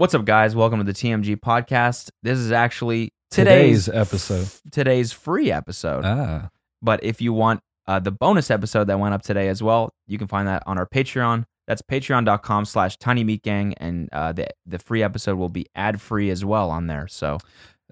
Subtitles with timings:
[0.00, 0.56] What's up, guys?
[0.56, 2.08] Welcome to the TMG podcast.
[2.22, 4.48] This is actually Today's today's episode.
[4.72, 6.06] today's free episode.
[6.06, 6.48] Ah,
[6.80, 10.16] But if you want uh, the bonus episode that went up today as well, you
[10.16, 11.44] can find that on our Patreon.
[11.66, 13.74] That's patreon.com slash tiny meat gang.
[13.76, 17.06] And uh, the, the free episode will be ad free as well on there.
[17.06, 17.36] So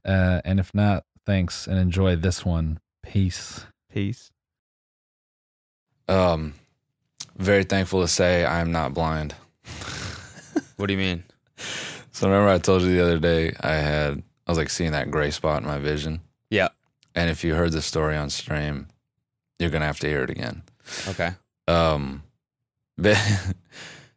[0.03, 2.81] uh, and if not, thanks and enjoy this one.
[3.03, 3.67] Peace.
[3.93, 4.31] peace.
[6.09, 6.55] Um,
[7.37, 9.35] very thankful to say I'm not blind.
[10.77, 11.25] What do you mean?
[12.19, 15.09] So remember I told you the other day I had I was like seeing that
[15.09, 16.21] gray spot in my vision.
[16.51, 16.71] Yeah.
[17.15, 18.89] And if you heard the story on stream,
[19.61, 20.63] you're gonna have to hear it again.
[21.07, 21.31] Okay.
[21.69, 22.25] Um,
[22.99, 23.55] ba-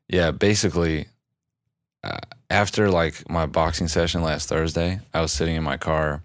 [0.07, 1.09] yeah, basically,
[2.03, 2.17] uh,
[2.49, 6.23] after like my boxing session last Thursday, I was sitting in my car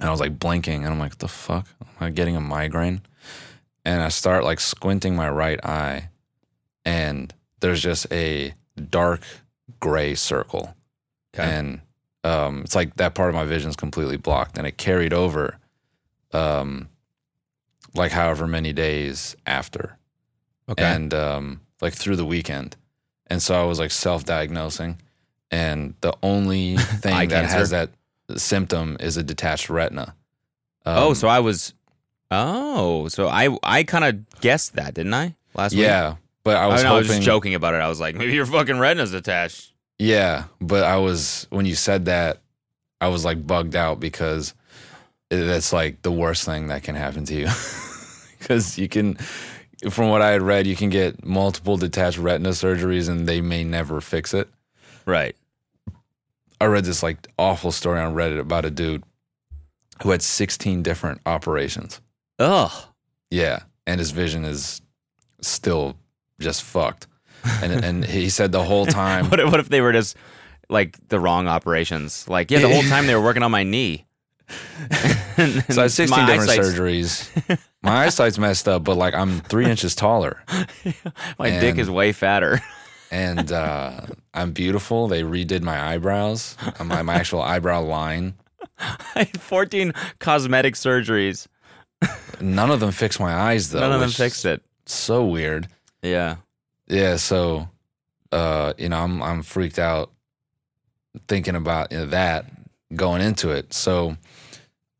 [0.00, 1.68] and I was like blinking and I'm like, what the fuck?
[1.82, 3.02] Am I getting a migraine?
[3.84, 6.08] And I start like squinting my right eye
[6.86, 8.54] and there's just a
[8.88, 9.20] dark
[9.78, 10.74] gray circle.
[11.38, 11.48] Okay.
[11.48, 11.80] And
[12.24, 15.58] um, it's like that part of my vision is completely blocked and it carried over
[16.32, 16.88] um,
[17.94, 19.98] like however many days after
[20.68, 20.84] okay.
[20.84, 22.76] and um, like through the weekend.
[23.26, 25.00] And so I was like self diagnosing.
[25.50, 27.56] And the only thing that cancer?
[27.56, 27.90] has that
[28.36, 30.14] symptom is a detached retina.
[30.84, 31.72] oh, Um, so I was.
[32.30, 35.36] Oh, so I I kind of guessed that, didn't I?
[35.54, 35.82] Last week.
[35.82, 37.78] yeah, but I I was was, I was just joking about it.
[37.78, 39.72] I was like, maybe your fucking retina's attached.
[39.98, 42.40] Yeah, but I was when you said that,
[43.00, 44.54] I was like bugged out because
[45.30, 47.48] that's like the worst thing that can happen to you.
[48.38, 49.16] Because you can,
[49.90, 53.64] from what I had read, you can get multiple detached retina surgeries and they may
[53.64, 54.48] never fix it.
[55.04, 55.34] Right.
[56.60, 59.02] I read this like awful story on Reddit about a dude
[60.02, 62.00] who had 16 different operations.
[62.38, 62.70] Ugh.
[63.30, 64.80] Yeah, and his vision is
[65.40, 65.96] still
[66.38, 67.08] just fucked.
[67.62, 70.16] And and he said the whole time What if, what if they were just
[70.68, 72.28] like the wrong operations?
[72.28, 74.06] Like, yeah, the whole time they were working on my knee.
[75.36, 77.58] So I had 16 different eyesight's- surgeries.
[77.82, 80.42] My eyesight's messed up, but like I'm three inches taller.
[81.38, 82.60] My dick is way fatter.
[83.10, 84.00] And uh,
[84.32, 85.08] I'm beautiful.
[85.08, 88.34] They redid my eyebrows, uh, my, my actual eyebrow line.
[88.78, 91.46] I had 14 cosmetic surgeries.
[92.40, 93.80] None of them fixed my eyes though.
[93.80, 94.62] None of them fixed it.
[94.86, 95.68] So weird.
[96.02, 96.36] Yeah.
[96.88, 97.68] Yeah, so
[98.32, 100.10] uh, you know, I'm I'm freaked out
[101.28, 102.46] thinking about you know, that
[102.94, 103.72] going into it.
[103.72, 104.16] So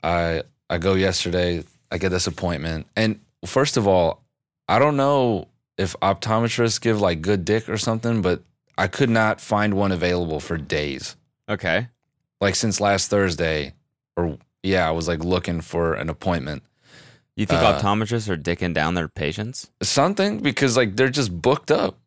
[0.03, 2.87] I I go yesterday, I get this appointment.
[2.97, 4.23] And first of all,
[4.69, 5.49] I don't know
[5.79, 8.43] if optometrists give like good dick or something, but
[8.79, 11.17] I could not find one available for days.
[11.49, 11.89] Okay.
[12.41, 13.75] Like since last Thursday
[14.17, 16.63] or yeah, I was like looking for an appointment.
[17.37, 19.71] You think Uh, optometrists are dicking down their patients?
[19.83, 21.99] Something because like they're just booked up.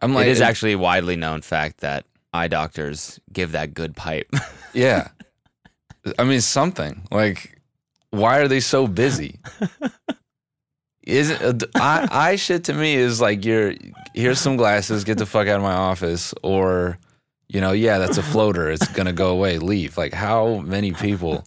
[0.00, 3.94] I'm like it is actually a widely known fact that eye doctors give that good
[3.96, 4.30] pipe.
[4.72, 5.08] Yeah.
[6.16, 7.58] I mean, something like,
[8.12, 9.40] why are they so busy?
[11.02, 13.74] Isn't uh, eye, eye shit to me is like you're
[14.14, 16.98] here's some glasses, get the fuck out of my office, or
[17.48, 19.98] you know, yeah, that's a floater, it's gonna go away, leave.
[19.98, 21.44] Like, how many people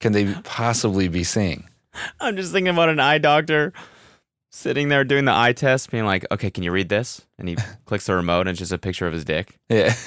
[0.00, 1.64] can they possibly be seeing?
[2.20, 3.72] I'm just thinking about an eye doctor
[4.50, 7.26] sitting there doing the eye test, being like, okay, can you read this?
[7.38, 7.56] And he
[7.86, 9.58] clicks the remote and it's just a picture of his dick.
[9.68, 9.94] Yeah.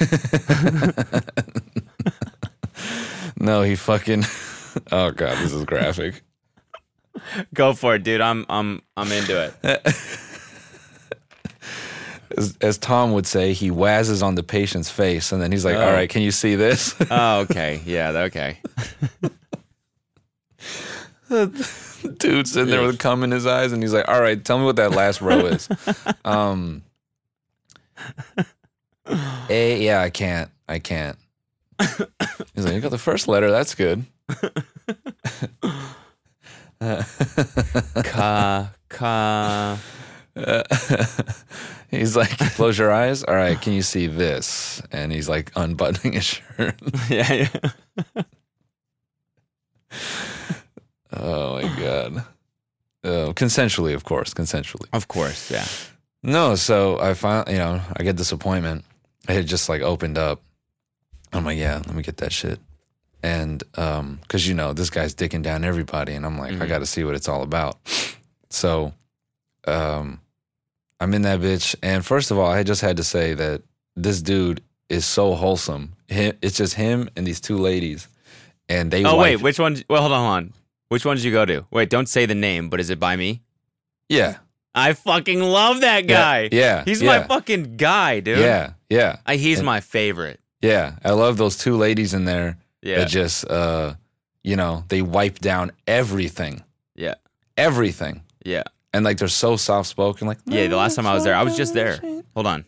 [3.40, 4.24] no, he fucking.
[4.92, 6.24] Oh god, this is graphic.
[7.54, 8.22] Go for it, dude.
[8.22, 9.86] I'm I'm I'm into it.
[12.36, 15.76] as, as Tom would say, he wazzes on the patient's face, and then he's like,
[15.76, 15.86] Oh.
[15.86, 17.82] "All right, can you see this?" Oh, okay.
[17.86, 18.58] Yeah, okay.
[22.18, 24.66] Dude sitting there with cum in his eyes, and he's like, "All right, tell me
[24.66, 25.70] what that last row is."
[26.26, 26.84] um,
[29.50, 31.18] A, yeah, I can't, I can't.
[32.54, 33.52] He's like, "You got the first letter.
[33.52, 34.06] That's good."
[38.04, 39.80] Ka ka.
[41.90, 43.24] he's like, "Close your eyes.
[43.24, 46.76] All right, can you see this?" And he's like unbuttoning his shirt.
[47.10, 48.24] Yeah, yeah.
[51.18, 52.26] Oh my god.
[53.04, 54.88] Uh, consensually, of course, consensually.
[54.94, 55.66] Of course, yeah.
[56.24, 58.86] No, so I find you know I get this appointment.
[59.28, 60.42] It had just like opened up,
[61.32, 62.60] I'm like, yeah, let me get that shit.
[63.22, 66.68] And um, cause you know, this guy's dicking down everybody, and I'm like, I Mhm.
[66.70, 67.78] gotta see what it's all about.
[68.50, 68.94] So
[69.68, 70.20] um
[71.00, 71.76] I'm in that bitch.
[71.84, 73.62] And first of all, I just had to say that
[73.96, 75.94] this dude is so wholesome.
[76.08, 78.08] Him, it's just him and these two ladies.
[78.70, 79.84] And they Oh wait, which one?
[79.90, 80.54] Well, hold on, hold on.
[80.90, 81.66] Which one did you go to?
[81.72, 83.42] Wait, don't say the name, but is it by me?
[84.10, 84.38] Yeah.
[84.76, 86.50] I fucking love that guy.
[86.52, 86.84] Yeah.
[86.86, 88.40] He's yeah, my fucking guy, dude.
[88.40, 88.74] Yeah.
[88.90, 89.18] Yeah.
[89.26, 90.40] I, he's And- my favorite.
[90.62, 90.96] Yeah.
[91.04, 93.00] I love those two ladies in there Yeah.
[93.00, 93.96] that just uh
[94.44, 96.64] you know, they wipe down everything.
[96.96, 97.16] Yeah.
[97.58, 98.24] Everything.
[98.46, 98.64] Yeah.
[98.94, 101.44] And like they're so soft spoken, like Yeah, the last time I was there, I
[101.44, 102.00] was just there.
[102.36, 102.66] Hold on.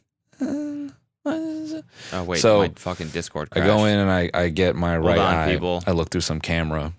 [1.27, 5.17] Oh wait, So, my fucking Discord I go in and I, I get my right
[5.17, 5.51] on, eye.
[5.51, 5.83] people.
[5.87, 6.93] I look through some camera.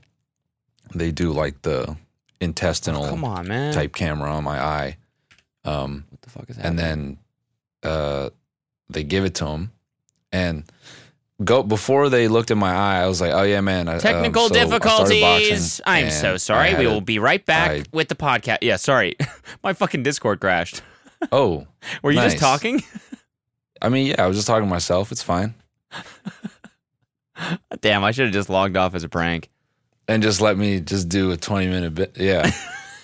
[0.95, 1.97] They do like the
[2.41, 3.73] intestinal Oh, Come on, man.
[3.75, 4.97] type camera on my eye.
[5.65, 7.19] Um, What the fuck is and then
[7.83, 8.31] uh,
[8.89, 9.73] they give it to him.
[10.33, 10.65] And
[11.45, 14.01] go before they looked at my eye, I was like, "Oh yeah, man." I, um,
[14.01, 15.81] Technical so I started boxing, difficulties.
[15.87, 16.75] I'm so sorry.
[16.75, 18.59] We will a- be right back I- with the podcast.
[18.63, 19.17] Yeah, sorry.
[19.63, 20.83] my fucking Discord crashed.
[21.33, 21.67] Oh,
[22.03, 22.83] Were you just talking?
[23.81, 25.11] I mean, yeah, I was just talking to myself.
[25.13, 25.55] It's fine.
[27.81, 29.51] Damn, I should have just logged off as a prank.
[30.09, 32.17] And just let me just do a twenty minute bit.
[32.17, 32.51] Yeah,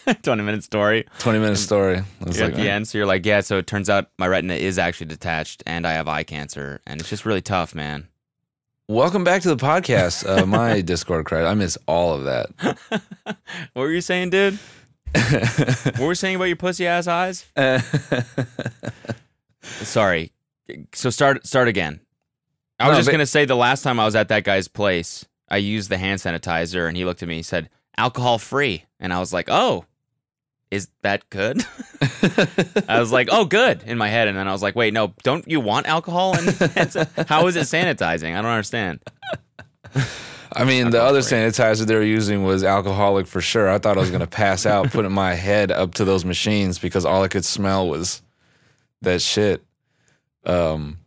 [0.23, 1.05] 20 minute story.
[1.19, 2.03] twenty minute story.
[2.21, 3.41] Like, at the end, so you're like, yeah.
[3.41, 7.01] So it turns out my retina is actually detached, and I have eye cancer, and
[7.01, 8.07] it's just really tough, man.
[8.89, 10.29] Welcome back to the podcast.
[10.29, 11.49] Uh, my Discord credit.
[11.49, 12.79] I miss all of that.
[13.73, 14.59] What were you saying, dude?
[15.15, 17.47] What were you saying about your pussy ass eyes?
[19.63, 20.33] Sorry.
[20.95, 22.01] So start start again.
[22.79, 24.69] I was No, just but- gonna say the last time I was at that guy's
[24.69, 28.87] place, I used the hand sanitizer, and he looked at me, and said, "Alcohol free,"
[28.99, 29.85] and I was like, "Oh."
[30.71, 31.63] Is that good?
[32.89, 35.13] I was like, "Oh, good" in my head, and then I was like, "Wait, no,
[35.23, 36.49] don't you want alcohol?" And
[37.29, 38.33] how is it sanitizing?
[38.35, 39.01] I don't understand.
[40.55, 43.69] I mean, the other sanitizer they were using was alcoholic for sure.
[43.69, 46.79] I thought I was going to pass out putting my head up to those machines
[46.79, 48.23] because all I could smell was
[49.03, 49.63] that shit.
[50.47, 50.99] Um,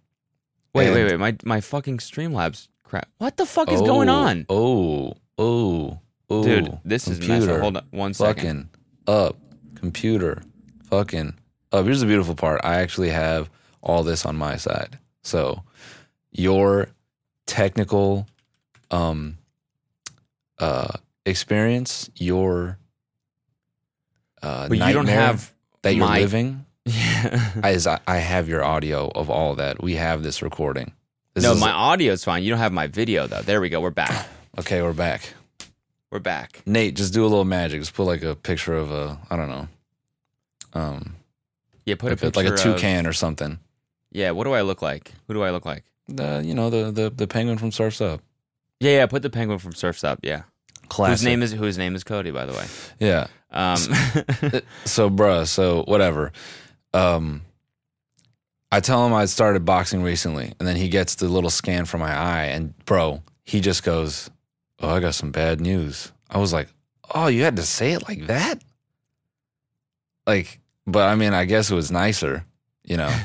[0.75, 1.17] Wait, wait, wait.
[1.17, 3.09] My my fucking Streamlabs crap.
[3.17, 4.45] What the fuck is going oh, on?
[4.49, 5.99] Oh, oh,
[6.29, 6.43] oh.
[6.43, 7.61] Dude, this is messed up.
[7.61, 8.69] Hold on one second.
[9.05, 9.37] Fucking up.
[9.75, 10.41] Computer.
[10.89, 11.33] Fucking
[11.71, 11.85] up.
[11.85, 12.61] Here's the beautiful part.
[12.63, 13.49] I actually have
[13.81, 14.99] all this on my side.
[15.23, 15.63] So
[16.31, 16.87] your
[17.45, 18.27] technical
[18.91, 19.37] um
[20.59, 20.93] uh
[21.25, 22.77] experience, your
[24.41, 27.51] uh But you don't have that you're my- living Yeah.
[27.63, 29.81] as I, I have your audio of all of that.
[29.81, 30.93] We have this recording.
[31.35, 32.43] This no, is- my audio's fine.
[32.43, 33.41] You don't have my video though.
[33.41, 33.79] There we go.
[33.81, 34.27] We're back.
[34.57, 35.33] Okay, we're back.
[36.11, 36.61] We're back.
[36.65, 37.81] Nate, just do a little magic.
[37.81, 39.67] Just put like a picture of a I don't know.
[40.73, 41.15] Um
[41.85, 43.59] Yeah, put like, a a, like a of- toucan or something.
[44.13, 45.11] Yeah, what do I look like?
[45.27, 45.83] Who do I look like?
[46.07, 48.21] The you know the the the penguin from Surfs Up.
[48.79, 49.05] Yeah, yeah.
[49.07, 50.19] Put the penguin from Surfs Up.
[50.23, 50.43] Yeah.
[50.87, 51.11] Classic.
[51.19, 52.65] Whose name is whose name is Cody, by the way.
[52.99, 53.27] Yeah.
[53.51, 53.75] Um,
[54.85, 56.31] So bruh, so whatever.
[56.93, 57.41] Um
[58.75, 62.01] I tell him I started boxing recently, and then he gets the little scan from
[62.01, 64.29] my eye, and bro, he just goes,
[64.81, 66.67] "Oh, I got some bad news." I was like,
[67.13, 68.61] "Oh, you had to say it like that?"
[70.27, 72.43] Like, but I mean, I guess it was nicer,
[72.83, 73.07] you know.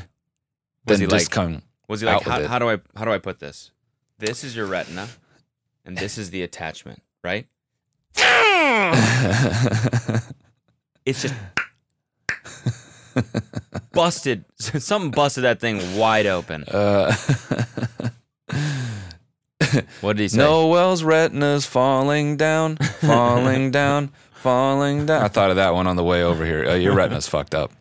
[0.87, 1.61] Was he just like- come.
[1.87, 3.71] was he like, how, how do I how do I put this?
[4.17, 5.09] This is your retina,
[5.85, 7.45] and this is the attachment, right?
[11.05, 11.33] It's just
[13.93, 14.45] busted.
[14.59, 16.63] Something busted that thing wide open.
[16.65, 17.15] uh,
[20.01, 20.37] What did he say?
[20.39, 25.23] Noel's retina's falling down, falling down, falling down.
[25.23, 26.65] I thought of that one on the way over here.
[26.65, 27.71] Uh, your retina's fucked up.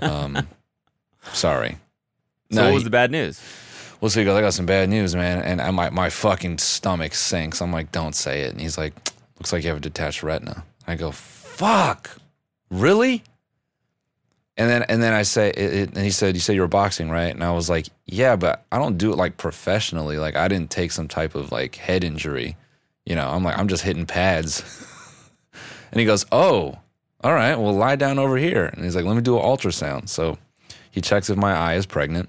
[0.00, 0.46] Um,
[1.32, 1.78] sorry.
[2.52, 3.40] So No, what was he- the bad news?
[4.00, 5.40] Well, so he goes, I got some bad news, man.
[5.42, 7.62] And I, my, my fucking stomach sinks.
[7.62, 8.52] I'm like, don't say it.
[8.52, 8.92] And he's like,
[9.38, 10.62] looks like you have a detached retina.
[10.86, 12.10] I go, fuck,
[12.70, 13.22] really?
[14.56, 16.68] And then and then I say, it, it, and he said, you said you were
[16.68, 17.34] boxing, right?
[17.34, 20.18] And I was like, yeah, but I don't do it like professionally.
[20.18, 22.56] Like I didn't take some type of like head injury.
[23.04, 24.62] You know, I'm like, I'm just hitting pads.
[25.90, 26.78] and he goes, oh,
[27.22, 28.66] all right, well, lie down over here.
[28.66, 30.08] And he's like, let me do an ultrasound.
[30.08, 30.38] So
[30.90, 32.28] he checks if my eye is pregnant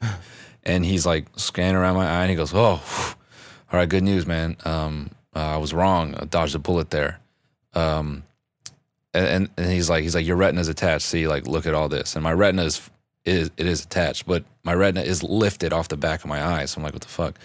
[0.64, 2.82] and he's like scanning around my eye and he goes, "Oh,
[3.72, 4.56] all right, good news, man.
[4.64, 6.14] Um, uh, I was wrong.
[6.18, 7.20] I dodged a bullet there."
[7.74, 8.24] Um,
[9.14, 11.06] and, and he's like, he's like, your retina is attached.
[11.06, 12.88] See, like, look at all this, and my retina is
[13.24, 16.64] is it is attached, but my retina is lifted off the back of my eye.
[16.64, 17.38] So I'm like, what the fuck?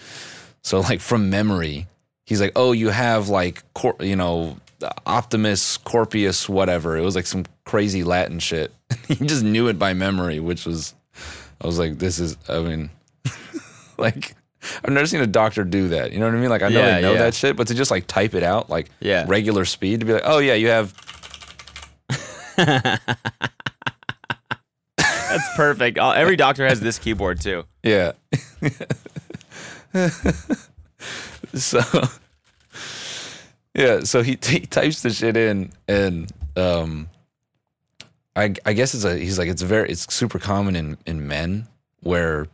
[0.62, 1.86] So like from memory,
[2.24, 4.56] he's like, oh, you have like, cor- you know.
[5.06, 6.98] Optimus Corpius, whatever.
[6.98, 8.72] It was like some crazy Latin shit.
[9.08, 10.94] he just knew it by memory, which was
[11.62, 12.90] I was like, this is, I mean,
[13.98, 14.34] like,
[14.84, 16.12] I've never seen a doctor do that.
[16.12, 16.50] You know what I mean?
[16.50, 17.18] Like I know Yeah, they know yeah.
[17.20, 19.24] that shit, but to just like type it out like Yeah.
[19.26, 20.92] regular speed to be like, oh yeah, you have
[24.96, 25.98] That's perfect.
[25.98, 27.64] Every doctor has this keyboard too.
[27.82, 28.12] yeah.
[31.54, 31.80] so
[33.74, 37.08] yeah, so he, he types the shit in and um
[38.34, 41.66] I I guess it's a he's like it's very it's super common in in men
[42.00, 42.46] where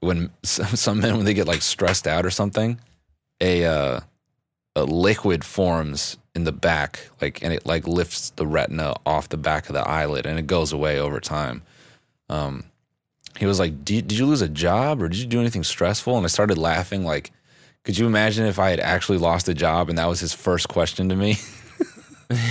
[0.00, 2.80] when some, some men when they get like stressed out or something
[3.40, 4.00] a uh
[4.76, 9.36] a liquid forms in the back like and it like lifts the retina off the
[9.38, 11.62] back of the eyelid and it goes away over time
[12.28, 12.62] um
[13.38, 16.14] he was like did, did you lose a job or did you do anything stressful
[16.14, 17.32] and i started laughing like
[17.84, 20.68] could you imagine if i had actually lost a job and that was his first
[20.68, 21.36] question to me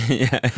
[0.08, 0.40] yeah,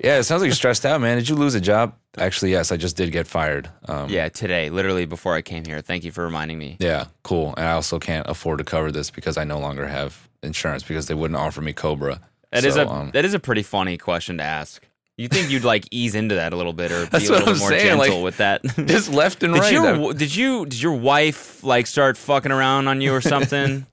[0.00, 2.70] yeah it sounds like you're stressed out man did you lose a job actually yes
[2.70, 4.28] i just did get fired um yeah.
[4.28, 5.80] Today, literally before I came here.
[5.80, 6.76] Thank you for reminding me.
[6.78, 7.54] Yeah, cool.
[7.56, 11.06] And I also can't afford to cover this because I no longer have insurance because
[11.06, 12.20] they wouldn't offer me Cobra.
[12.52, 14.82] That is So, a um, that is a pretty funny question to ask.
[15.16, 17.38] You think you'd like ease into that a little bit or be That's a what
[17.40, 18.62] little I'm more saying, gentle like- with that?
[18.86, 19.72] just left and did right.
[19.72, 23.86] your did you did your wife like start fucking around on you or something?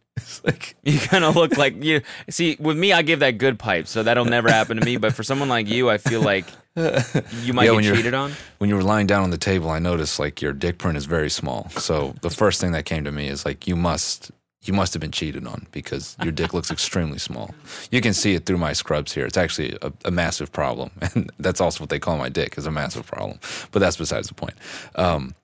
[0.46, 2.00] Like, You kind of look like you.
[2.30, 4.96] See, with me, I give that good pipe, so that'll never happen to me.
[4.96, 6.46] But for someone like you, I feel like
[6.78, 8.32] you might Yeah, get cheated on.
[8.60, 11.04] when you were lying down on the table, I noticed like your dick print is
[11.04, 11.68] very small.
[11.72, 14.32] So the first thing that came to me is like you must
[14.68, 17.54] you must have been cheated on because your dick looks extremely small.
[17.92, 19.26] You can see it through my scrubs here.
[19.26, 22.66] It's actually a, a massive problem, and that's also what they call my dick is
[22.66, 23.40] a massive problem.
[23.72, 24.56] But that's besides the point.
[24.96, 25.36] Um,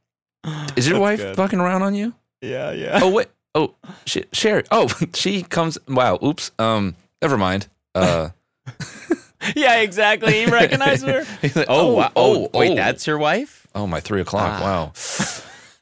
[0.75, 2.13] is your wife fucking around on you?
[2.41, 2.99] Yeah, yeah.
[3.01, 3.27] oh wait.
[3.53, 3.75] Oh
[4.05, 4.63] shit, Sherry.
[4.71, 5.77] Oh, she comes.
[5.87, 6.17] Wow.
[6.23, 6.51] Oops.
[6.57, 6.95] Um.
[7.21, 7.67] Never mind.
[7.93, 8.29] Uh.
[9.55, 10.41] yeah, exactly.
[10.41, 11.25] You recognize her?
[11.43, 12.11] like, Oh, wow.
[12.15, 12.75] oh, wait, oh.
[12.75, 13.67] that's your wife?
[13.75, 14.61] Oh, my three o'clock.
[14.61, 14.91] Ah.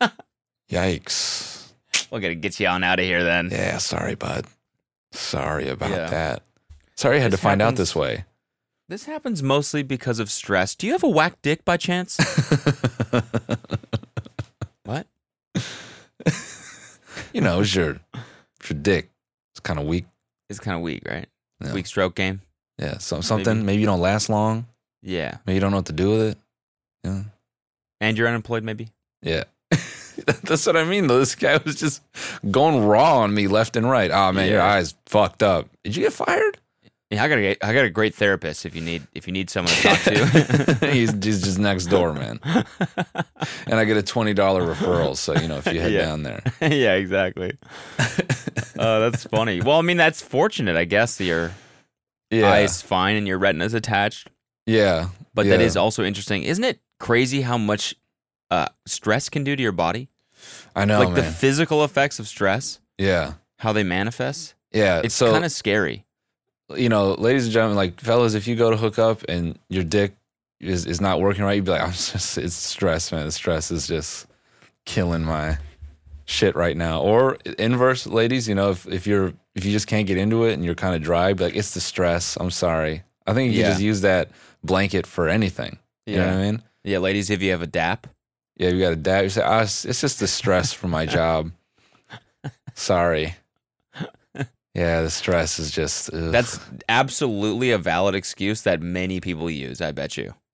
[0.01, 0.12] Wow.
[0.72, 1.49] Yikes.
[2.12, 3.50] We're gonna get you on out of here then.
[3.51, 3.78] Yeah.
[3.78, 4.46] Sorry, bud.
[5.12, 6.10] Sorry about Yeah.
[6.10, 6.44] that.
[6.96, 8.25] Sorry, I had This to find out this way.
[8.89, 10.75] This happens mostly because of stress.
[10.75, 12.18] Do you have a whack dick by chance?
[14.84, 15.06] what?
[17.34, 18.00] you know, it's your,
[18.60, 19.10] it's your dick.
[19.54, 20.06] It's kind of weak.
[20.50, 21.28] It's kind of weak, right?
[21.63, 21.74] Yeah.
[21.74, 22.42] Weak stroke game.
[22.80, 22.98] Yeah.
[22.98, 23.66] So something.
[23.66, 23.82] Maybe.
[23.82, 24.66] you don't last long.
[25.04, 25.38] Yeah.
[25.46, 26.38] Maybe you don't know what to do with it.
[27.04, 27.24] Yeah.
[28.01, 28.89] And you're unemployed, maybe.
[29.22, 29.44] Yeah.
[30.44, 31.08] That's what I mean.
[31.08, 32.02] Though this guy was just
[32.50, 34.12] going raw on me left and right.
[34.12, 35.68] Oh man, your eyes fucked up.
[35.84, 36.58] Did you get fired?
[37.12, 39.50] Yeah, I got a, I got a great therapist if you need if you need
[39.50, 40.88] someone to talk to.
[40.92, 42.40] he's, he's just next door, man.
[43.66, 45.16] And I get a twenty dollar referral.
[45.18, 46.06] So you know, if you head Yeah.
[46.06, 47.58] down there, yeah, exactly.
[48.78, 49.60] Oh, that's funny.
[49.62, 51.18] Well, I mean, that's fortunate, I guess.
[51.18, 51.52] That your
[52.30, 54.30] yeah, eyes fine and your retina's attached.
[54.66, 55.10] yeah.
[55.34, 55.66] But that yeah.
[55.66, 56.44] is also interesting.
[56.44, 57.96] Isn't it crazy how much
[58.51, 60.10] uh, stress can do to your body?
[60.75, 64.53] I know, like the physical effects of stress, yeah, how they manifest.
[64.72, 65.01] yeah.
[65.03, 66.06] It's so kind of scary.
[66.75, 69.84] you know, ladies and gentlemen, like fellas, if you go to hook up and your
[69.84, 70.13] dick
[70.62, 73.25] is, is not working right, you'd be like, I'm just it's stress, man.
[73.25, 74.27] The stress is just
[74.86, 75.58] killing my
[76.25, 77.01] shit right now.
[77.01, 80.53] Or inverse, ladies, you know, if, if you're if you just can't get into it
[80.53, 82.38] and you're kind of dry, be like, it's the stress.
[82.39, 83.03] I'm sorry.
[83.27, 83.65] I think you Yeah.
[83.65, 84.29] can just use that
[84.63, 85.79] blanket for anything.
[86.06, 86.63] You know what I mean?
[86.84, 88.08] Yeah, ladies, if you have a DAP,
[88.60, 89.22] Yeah, you got a dad.
[89.24, 91.51] You say, ah, it's, it's just the stress from my job.
[92.75, 93.36] Sorry.
[94.75, 96.13] Yeah, the stress is just.
[96.13, 96.32] ugh.
[96.32, 99.82] that's absolutely a valid excuse that many people use.
[99.82, 100.36] I bet you.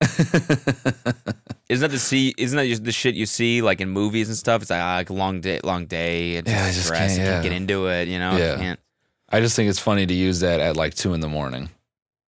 [1.68, 2.32] Isn't that the see?
[2.38, 4.62] Isn't that just the shit you see like in movies and stuff?
[4.62, 6.36] It's like, ah, like a long day, long day.
[6.36, 7.16] It's Yeah, I just stress.
[7.16, 7.32] can't- yeah.
[7.34, 8.08] can't get into it.
[8.08, 8.30] You know.
[8.32, 8.56] I Yeah.
[8.56, 8.80] can't.
[9.28, 11.68] I just think it's funny to use that at like two in the morning.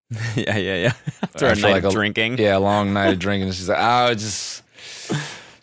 [0.36, 0.94] yeah, yeah, yeah.
[1.24, 2.38] After a After, night like, of a- drinking.
[2.40, 3.52] Yeah, a long night of drinking.
[3.52, 4.64] She's like, oh, just,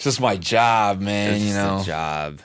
[0.05, 1.35] just my job, man.
[1.35, 2.41] It's you know, job.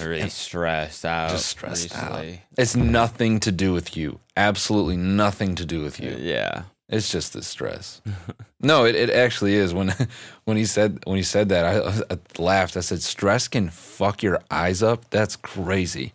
[0.00, 1.30] I'm really stressed out.
[1.30, 2.24] just stressed out.
[2.56, 4.20] it's nothing to do with you.
[4.36, 6.16] Absolutely nothing to do with you.
[6.18, 6.62] Yeah.
[6.88, 8.00] It's just the stress.
[8.60, 9.74] no, it, it actually is.
[9.74, 9.92] When
[10.44, 12.76] when he said when he said that, I, I laughed.
[12.76, 15.10] I said, "Stress can fuck your eyes up.
[15.10, 16.12] That's crazy."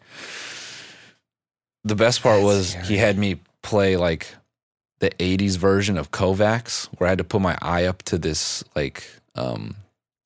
[1.84, 4.36] The best part was he had me play like
[5.00, 8.64] the '80s version of Kovacs, where I had to put my eye up to this
[8.76, 9.76] like um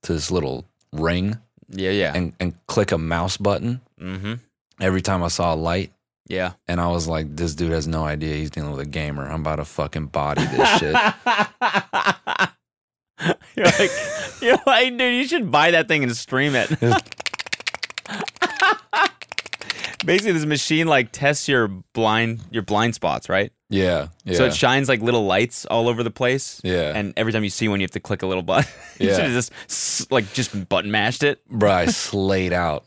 [0.03, 1.38] to this little ring
[1.69, 2.13] Yeah, yeah.
[2.15, 4.33] and and click a mouse button mm-hmm.
[4.79, 5.91] every time I saw a light.
[6.27, 6.53] Yeah.
[6.67, 9.29] And I was like, "This dude has no idea he's dealing with a gamer.
[9.29, 10.95] I'm about to fucking body this shit."
[13.55, 13.91] you're like,
[14.41, 16.69] you're like, dude, you should buy that thing and stream it.
[20.05, 23.51] Basically, this machine like tests your blind your blind spots, right?
[23.69, 24.38] Yeah, yeah.
[24.38, 26.62] So it shines like little lights all over the place.
[26.63, 26.93] Yeah.
[26.95, 28.69] And every time you see one, you have to click a little button.
[29.00, 29.15] you Yeah.
[29.15, 31.43] should have just like just button mashed it.
[31.48, 32.86] Bro, I slayed out.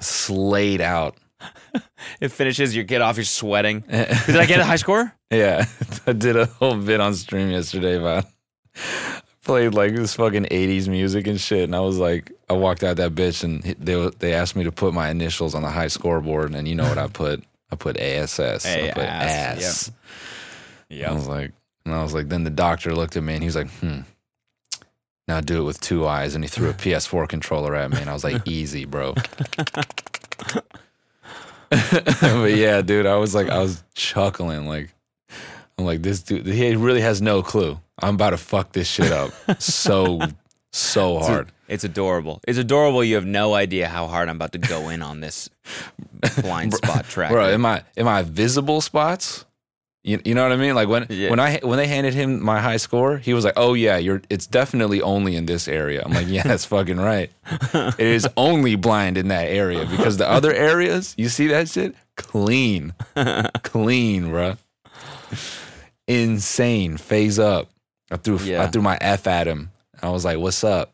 [0.00, 1.16] slayed out.
[2.20, 3.80] It finishes, you get off, you're sweating.
[3.88, 5.12] Did I get a high score?
[5.30, 5.66] Yeah,
[6.06, 8.24] I did a whole bit on stream yesterday about
[9.48, 12.98] played like this fucking '80s music and shit, and I was like, I walked out
[12.98, 16.54] that bitch, and they they asked me to put my initials on the high scoreboard,
[16.54, 17.42] and you know what I put?
[17.72, 18.66] I put ASS.
[18.66, 19.90] I put Ass, ass.
[20.90, 21.12] I Yeah.
[21.14, 21.52] was like,
[21.86, 24.00] and I was like, then the doctor looked at me and he was like, hmm.
[25.26, 28.10] Now do it with two eyes, and he threw a PS4 controller at me, and
[28.10, 29.14] I was like, easy, bro.
[31.70, 34.94] but yeah, dude, I was like, I was chuckling, like,
[35.78, 37.78] I'm like, this dude, he really has no clue.
[38.00, 39.30] I'm about to fuck this shit up
[39.60, 40.20] so,
[40.72, 41.52] so hard.
[41.68, 42.40] It's adorable.
[42.48, 43.04] It's adorable.
[43.04, 45.48] You have no idea how hard I'm about to go in on this
[46.40, 47.30] blind spot track.
[47.30, 49.44] Bro, am I am I visible spots?
[50.04, 50.74] You, you know what I mean?
[50.74, 51.28] Like when Yeah.
[51.30, 54.22] when I when they handed him my high score, he was like, "Oh yeah, you're
[54.30, 57.30] it's definitely only in this area." I'm like, "Yeah, that's fucking right.
[57.74, 61.94] It is only blind in that area because the other areas, you see that shit,
[62.16, 62.94] clean,
[63.62, 64.56] clean, bro.
[66.08, 66.96] Insane.
[66.96, 67.70] FaZe up.
[68.10, 69.70] I threw I threw my F at him.
[70.02, 70.92] I was like, "What's up?"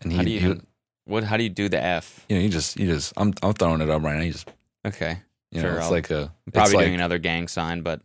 [0.00, 0.60] And he, How do you he
[1.06, 1.24] what?
[1.24, 2.24] How do you do the F?
[2.28, 4.22] you know, you just you just I'm I'm throwing it up right now.
[4.22, 4.48] You just
[4.86, 5.18] Okay,
[5.50, 8.02] you Sure, know, it's I'll- like a I'm probably like- doing another gang sign, but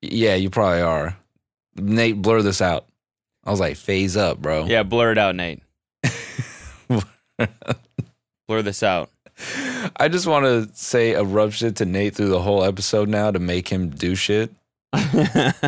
[0.00, 1.16] Yeah, you probably are.
[1.76, 2.86] Nate, blur this out.
[3.44, 4.64] I was like, FaZe up, bro.
[4.66, 5.60] yeah, blur it out, Nate.
[8.48, 9.10] blur this out.
[9.96, 13.30] I just want to say a rough shit to Nate through the whole episode now
[13.30, 14.52] to make him do shit.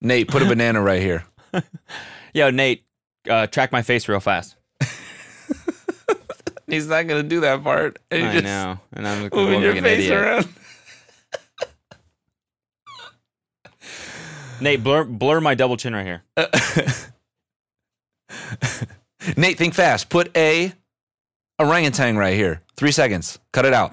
[0.00, 1.24] Nate, put a banana right here.
[2.34, 2.84] Yo, Nate,
[3.28, 4.56] uh, track my face real fast.
[6.66, 7.98] He's not gonna do that part.
[8.10, 10.20] And he I just know, and I'm looking moving your like an face idiot.
[10.20, 10.48] around.
[14.60, 16.22] Nate, blur blur my double chin right here.
[19.36, 20.08] Nate, think fast.
[20.08, 20.72] Put a
[21.58, 22.62] orangutan right here.
[22.76, 23.38] Three seconds.
[23.52, 23.92] Cut it out.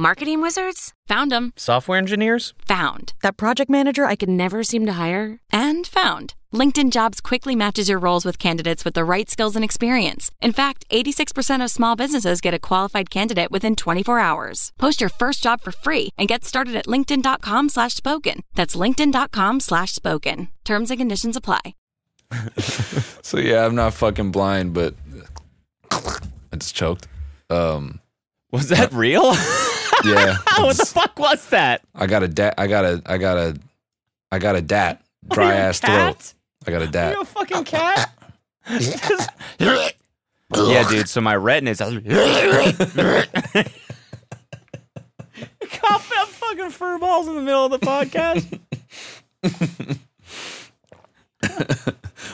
[0.00, 0.92] Marketing wizards?
[1.08, 2.54] Found them, Software engineers?
[2.68, 5.40] found, That project manager I could never seem to hire?
[5.52, 6.34] and found.
[6.54, 10.30] LinkedIn Jobs quickly matches your roles with candidates with the right skills and experience.
[10.40, 14.72] In fact, 86% of small businesses get a qualified candidate within 24 hours.
[14.78, 18.42] Post your first job for free and get started at linkedin.com slash spoken.
[18.54, 20.46] That's linkedin.com slash spoken.
[20.64, 21.74] Terms and conditions apply.
[23.22, 24.94] So yeah, I'm not fucking blind, but
[25.90, 27.08] I just choked.
[27.50, 27.98] Um,
[28.52, 29.34] Was that real?
[30.04, 30.36] yeah.
[30.58, 31.82] what the fuck was that?
[31.94, 32.54] I got a dat.
[32.58, 33.02] I got a.
[33.06, 33.56] I got a.
[34.30, 35.02] I got a dat.
[35.28, 36.34] Dry ass throat.
[36.66, 37.14] I got a dat.
[37.14, 38.12] You a fucking cat?
[39.58, 41.08] yeah, dude.
[41.08, 42.02] So my retina's coughing
[46.18, 48.60] up fucking fur balls in the middle of the podcast.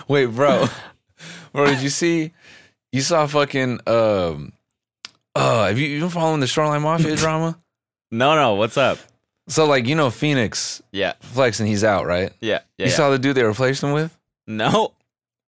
[0.09, 0.66] Wait, bro.
[1.53, 2.33] bro, did you see?
[2.92, 3.81] You saw fucking.
[3.87, 4.54] Um.
[5.35, 7.59] Uh, have you, you been following the Shoreline Mafia drama?
[8.11, 8.55] no, no.
[8.55, 8.99] What's up?
[9.49, 12.33] So like you know Fenix Yeah, flexing, he's out, right?
[12.40, 12.87] yeah, yeah.
[12.87, 12.97] you yeah.
[12.97, 14.16] saw the dude they replaced him with
[14.47, 14.92] no,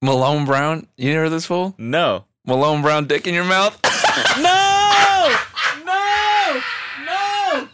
[0.01, 0.87] Malone Brown.
[0.97, 1.75] You heard this fool?
[1.77, 3.79] no, Malone Brown, dick in your mouth.
[4.41, 5.35] no,
[5.85, 6.61] no,
[7.05, 7.67] no.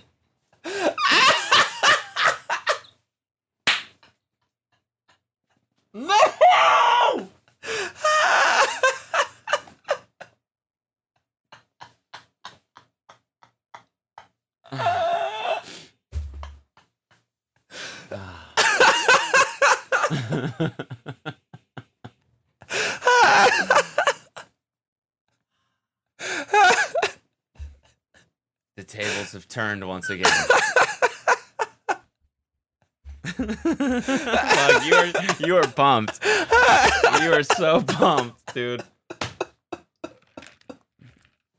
[5.94, 7.28] No!
[28.78, 30.26] The tables have turned once again.
[33.24, 36.20] Fuck, you are you are pumped.
[37.22, 38.84] You are so pumped, dude.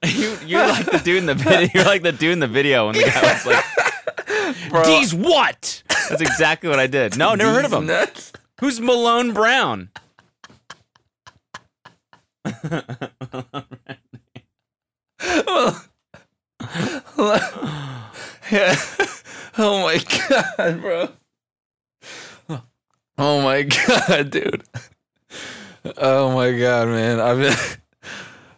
[0.04, 1.68] You you're like the dude in the video.
[1.74, 6.20] You're like the dude in the video when the guy was like, "These what?" That's
[6.20, 7.16] exactly what I did.
[7.16, 7.86] No, never heard of him.
[7.86, 8.32] Nuts.
[8.60, 9.90] Who's Malone Brown?
[18.50, 18.76] Yeah.
[19.58, 21.08] Oh my god, bro.
[23.18, 24.64] Oh my god, dude.
[25.98, 27.20] Oh my god, man.
[27.20, 27.54] I've been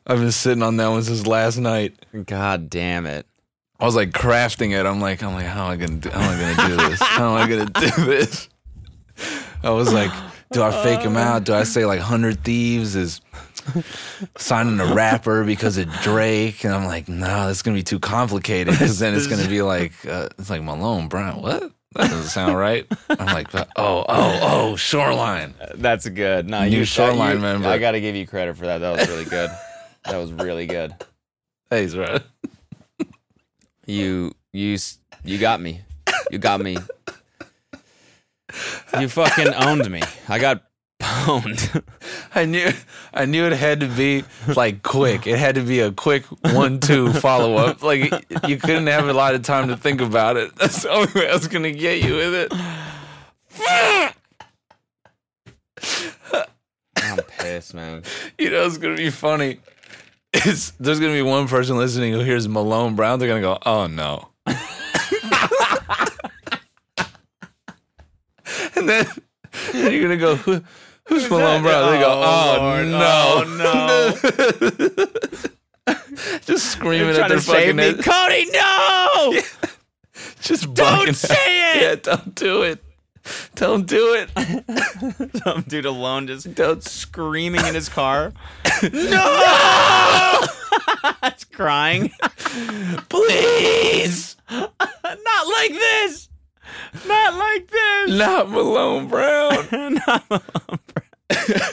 [0.07, 1.95] I've been sitting on that one since last night.
[2.27, 3.27] God damn it!
[3.81, 4.87] I was like crafting it.
[4.87, 7.01] I'm like, I'm like, how am I gonna do how am I gonna do this?
[7.03, 8.49] How am I gonna do this?
[9.63, 10.11] I was like,
[10.53, 11.45] do I fake him out?
[11.45, 13.21] Do I say like hundred thieves is
[14.37, 18.75] signing a rapper because of Drake, and I'm like, no, that's gonna be too complicated
[18.75, 21.41] because then it's gonna be like uh, it's like Malone Brown.
[21.41, 21.73] What?
[21.95, 22.87] That doesn't sound right.
[23.09, 25.55] I'm like, oh, oh, oh, Shoreline.
[25.77, 26.49] That's good.
[26.49, 27.69] No, New you Shoreline you- member.
[27.69, 28.79] I got to give you credit for that.
[28.79, 29.49] That was really good.
[30.05, 30.95] That was really good.
[31.71, 32.19] Thanks, bro.
[33.87, 34.79] You you
[35.25, 35.81] you got me.
[36.31, 36.79] You got me.
[38.99, 40.01] You fucking owned me.
[40.29, 40.63] I got
[41.01, 41.83] pwned.
[42.35, 42.71] I knew,
[43.13, 45.27] I knew it had to be like quick.
[45.27, 47.83] It had to be a quick one-two follow-up.
[47.83, 48.13] Like
[48.49, 50.55] you couldn't have a lot of time to think about it.
[50.57, 52.53] That's the only way I was gonna get you with it.
[56.97, 58.03] I'm pissed, man.
[58.39, 59.59] You know, it's gonna be funny.
[60.37, 63.21] It's there's gonna be one person listening who hears Malone Brown.
[63.21, 64.59] They're gonna go, "Oh no," and
[68.89, 69.07] then,
[69.73, 70.61] then you're gonna go, Who,
[71.07, 75.39] "Who's Malone Brown?" They go, "Oh, oh no, oh,
[75.87, 75.87] no.
[76.47, 78.03] just screaming at their fucking head.
[78.03, 79.41] Cody, no!
[80.41, 81.77] Just Don't say out.
[81.77, 81.83] it!
[81.83, 82.83] Yeah, don't do it.
[83.55, 84.31] Don't do it.
[85.45, 86.83] Some dude alone just Don't.
[86.83, 88.33] screaming in his car.
[88.93, 90.41] no!
[91.23, 92.11] It's crying.
[93.09, 94.37] Please.
[94.51, 96.29] Not like this.
[97.07, 98.11] Not like this.
[98.11, 99.95] Not Malone Brown.
[100.07, 101.71] Not Malone Brown.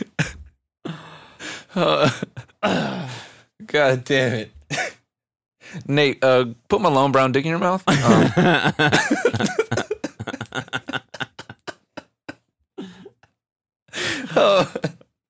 [1.73, 2.09] Uh,
[3.65, 4.51] God damn it.
[5.87, 7.83] Nate, uh, put Malone Brown dick in your mouth.
[7.87, 9.47] Um,
[14.35, 14.71] oh,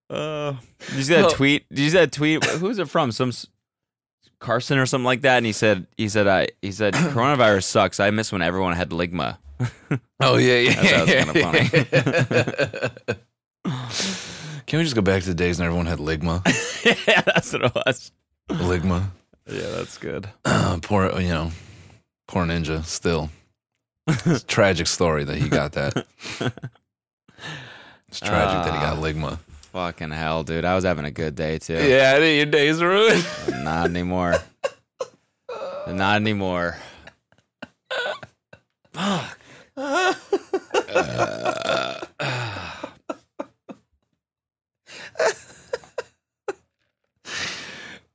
[0.10, 0.56] Uh,
[0.88, 1.30] did you see that Oh.
[1.30, 1.68] tweet?
[1.70, 2.44] Did you see that tweet?
[2.46, 3.12] Who's it from?
[3.12, 3.32] Some
[4.40, 5.38] Carson or something like that.
[5.38, 8.00] And he said, he said, I, he said, coronavirus sucks.
[8.00, 9.38] I miss when everyone had ligma.
[10.20, 11.06] oh yeah, yeah.
[11.06, 13.22] That was kinda
[14.68, 16.42] Can we just go back to the days when everyone had ligma?
[17.08, 18.12] yeah, that's what it was.
[18.50, 19.10] Ligma.
[19.48, 20.28] Yeah, that's good.
[20.46, 21.52] Uh, poor, you know,
[22.28, 22.84] poor ninja.
[22.86, 23.30] Still,
[24.08, 26.06] it's a tragic story that he got that.
[28.12, 29.02] It's tragic that he got Ah.
[29.02, 29.40] ligma.
[29.72, 30.66] Fucking hell, dude.
[30.66, 31.76] I was having a good day too.
[31.76, 33.26] Yeah, I think your day's ruined.
[33.64, 34.36] Not anymore.
[35.88, 36.76] Not anymore.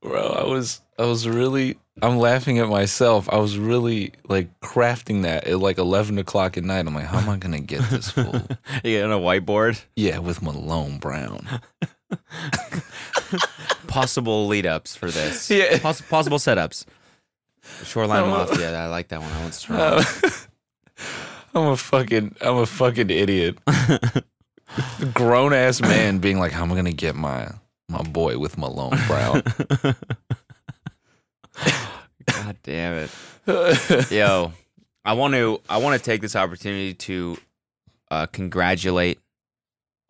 [0.01, 3.27] Bro, I was I was really I'm laughing at myself.
[3.31, 6.85] I was really like crafting that at like eleven o'clock at night.
[6.85, 8.41] I'm like, how am I gonna get this fool?
[8.83, 9.81] You on a whiteboard?
[9.95, 11.47] yeah, with Malone Brown.
[13.87, 15.49] Possible lead ups for this.
[15.57, 15.79] Yeah.
[15.79, 16.85] Poss- possible setups.
[17.83, 18.29] Shoreline.
[18.29, 18.77] Mafia.
[18.77, 19.29] I like that one.
[19.31, 19.79] That one's strong.
[19.79, 20.03] Uh,
[21.55, 23.57] I'm a fucking I'm a fucking idiot.
[25.13, 27.49] Grown ass man being like, how am I gonna get my
[27.89, 29.41] my boy with Malone Brown?
[32.25, 33.07] God damn
[33.45, 34.11] it.
[34.11, 34.51] Yo,
[35.05, 37.37] I want to I want to take this opportunity to
[38.11, 39.19] uh, congratulate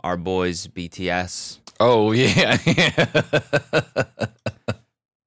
[0.04, 1.60] our boys BTS.
[1.80, 2.58] oh yeah.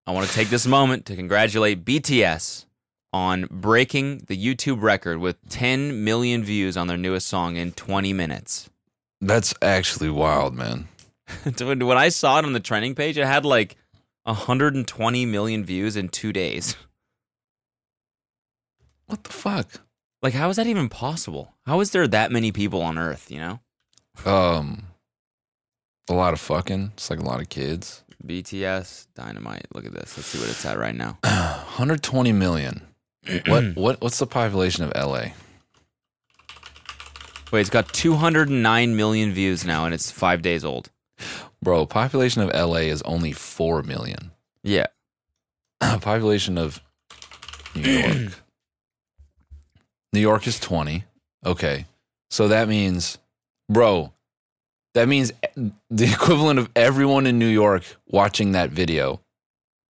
[0.06, 2.64] I want to take this moment to congratulate BTS
[3.12, 8.12] on breaking the YouTube record with 10 million views on their newest song in 20
[8.12, 8.68] minutes.
[9.20, 10.88] That's actually wild, man.
[11.60, 13.76] When I saw it on the trending page, it had like
[14.24, 16.76] 120 million views in two days.
[19.06, 19.80] What the fuck?
[20.22, 21.54] Like, how is that even possible?
[21.66, 23.60] How is there that many people on Earth, you know?
[24.24, 24.84] Um,
[26.08, 26.92] a lot of fucking.
[26.94, 28.04] It's like a lot of kids.
[28.24, 29.66] BTS, Dynamite.
[29.74, 30.16] Look at this.
[30.16, 31.18] Let's see what it's at right now.
[31.24, 32.82] 120 million.
[33.46, 35.32] what what what's the population of LA?
[37.52, 40.90] Wait, it's got 209 million views now, and it's five days old.
[41.62, 44.30] Bro, population of LA is only 4 million.
[44.62, 44.86] Yeah.
[45.80, 46.80] population of
[47.74, 48.32] New York.
[50.12, 51.04] New York is 20.
[51.46, 51.86] Okay.
[52.30, 53.16] So that means
[53.70, 54.12] bro,
[54.94, 59.20] that means the equivalent of everyone in New York watching that video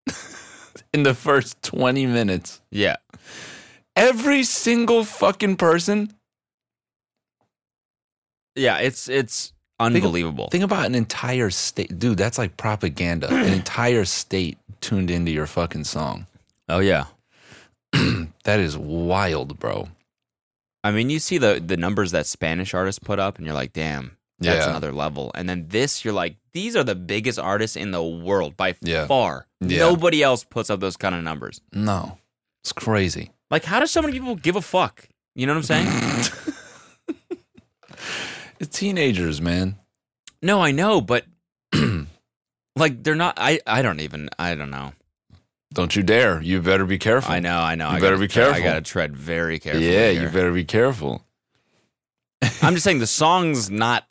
[0.94, 2.62] in the first 20 minutes.
[2.72, 2.98] Yeah.
[3.96, 6.14] Every single fucking person
[8.56, 10.50] Yeah, it's it's unbelievable.
[10.52, 11.98] Think about an entire state.
[12.00, 13.28] Dude, that's like propaganda.
[13.34, 16.28] an entire state tuned into your fucking song.
[16.68, 17.06] oh yeah.
[18.44, 19.90] That is wild, bro.
[20.84, 23.74] I mean, you see the the numbers that Spanish artists put up, and you're like,
[23.74, 24.70] damn, that's Yeah.
[24.70, 25.32] another level.
[25.36, 29.06] And then this, you're like, these are the biggest artists in the world by Yeah.
[29.08, 29.46] far.
[29.60, 29.80] Yeah.
[29.80, 31.62] Nobody else puts up those kind of numbers.
[31.74, 32.18] No.
[32.64, 33.32] It's crazy.
[33.52, 35.08] Like, how do so many people give a fuck?
[35.36, 35.88] You know what I'm saying?
[38.60, 39.78] It's teenagers, man.
[40.42, 41.26] no, I know, but
[42.80, 43.36] Like they're not.
[43.38, 44.30] I I don't even.
[44.40, 44.94] I don't know.
[45.74, 46.42] Don't you dare!
[46.42, 47.32] You better be careful.
[47.32, 47.60] I know.
[47.60, 47.90] I know.
[47.92, 49.92] You I better be tre- I gotta tread very carefully.
[49.92, 50.24] Yeah, here.
[50.24, 51.24] you better be careful.
[52.62, 54.08] I'm just saying the song's not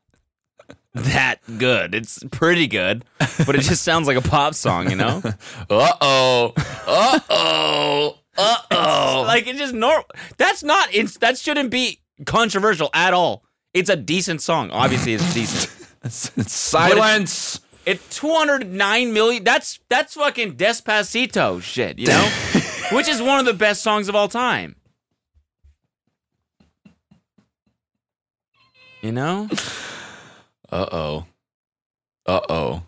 [0.95, 1.95] that good.
[1.95, 5.23] It's pretty good, but it just sounds like a pop song, you know?
[5.71, 6.53] Uh oh.
[6.87, 8.19] Uh oh.
[8.41, 9.25] Uh oh.
[9.27, 10.05] like it's just normal.
[10.37, 10.95] That's not.
[10.95, 13.43] It's that shouldn't be controversial at all.
[13.75, 14.71] It's a decent song.
[14.71, 15.71] Obviously, it's decent.
[16.49, 17.61] Silence.
[17.87, 19.45] It's 209 million.
[19.45, 22.29] That's that's fucking Despacito shit, you know?
[22.93, 24.77] Which is one of the best songs of all time.
[29.03, 29.49] You know?
[30.71, 31.27] Uh oh.
[32.27, 32.83] Uh oh.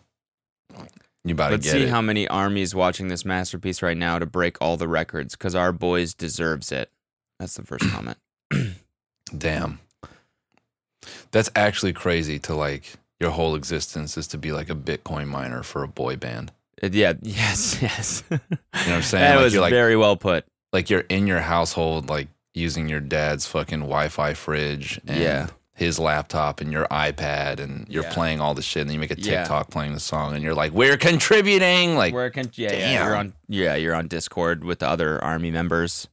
[1.24, 1.90] You about Let's to get see it.
[1.90, 5.70] how many armies watching this masterpiece right now to break all the records because our
[5.70, 6.90] boys deserves it.
[7.38, 8.18] That's the first comment.
[9.36, 9.80] Damn.
[11.30, 15.62] That's actually crazy to like your whole existence is to be like a Bitcoin miner
[15.62, 16.52] for a boy band.
[16.82, 18.22] Uh, yeah, yes, yes.
[18.30, 19.22] You know what I'm saying?
[19.24, 20.44] that like was like very well put.
[20.72, 25.46] like you're in your household like using your dad's fucking Wi-Fi fridge and Yeah.
[25.74, 28.12] his laptop and your iPad and you're Yeah.
[28.12, 29.40] playing all the shit and then you make a Yeah.
[29.42, 33.06] TikTok playing the song and you're like we're contributing like Where can yeah, yeah, damn.
[33.06, 36.08] you're on yeah, you're on Discord with the other army members.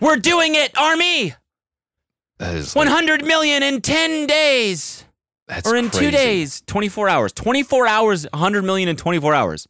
[0.00, 1.34] We're doing it, army.
[2.40, 5.04] That is like, 100 million in 10 days
[5.46, 7.32] that's or in 2 days, 24 hours.
[7.32, 9.68] 24 hours, 100 million in 24 hours.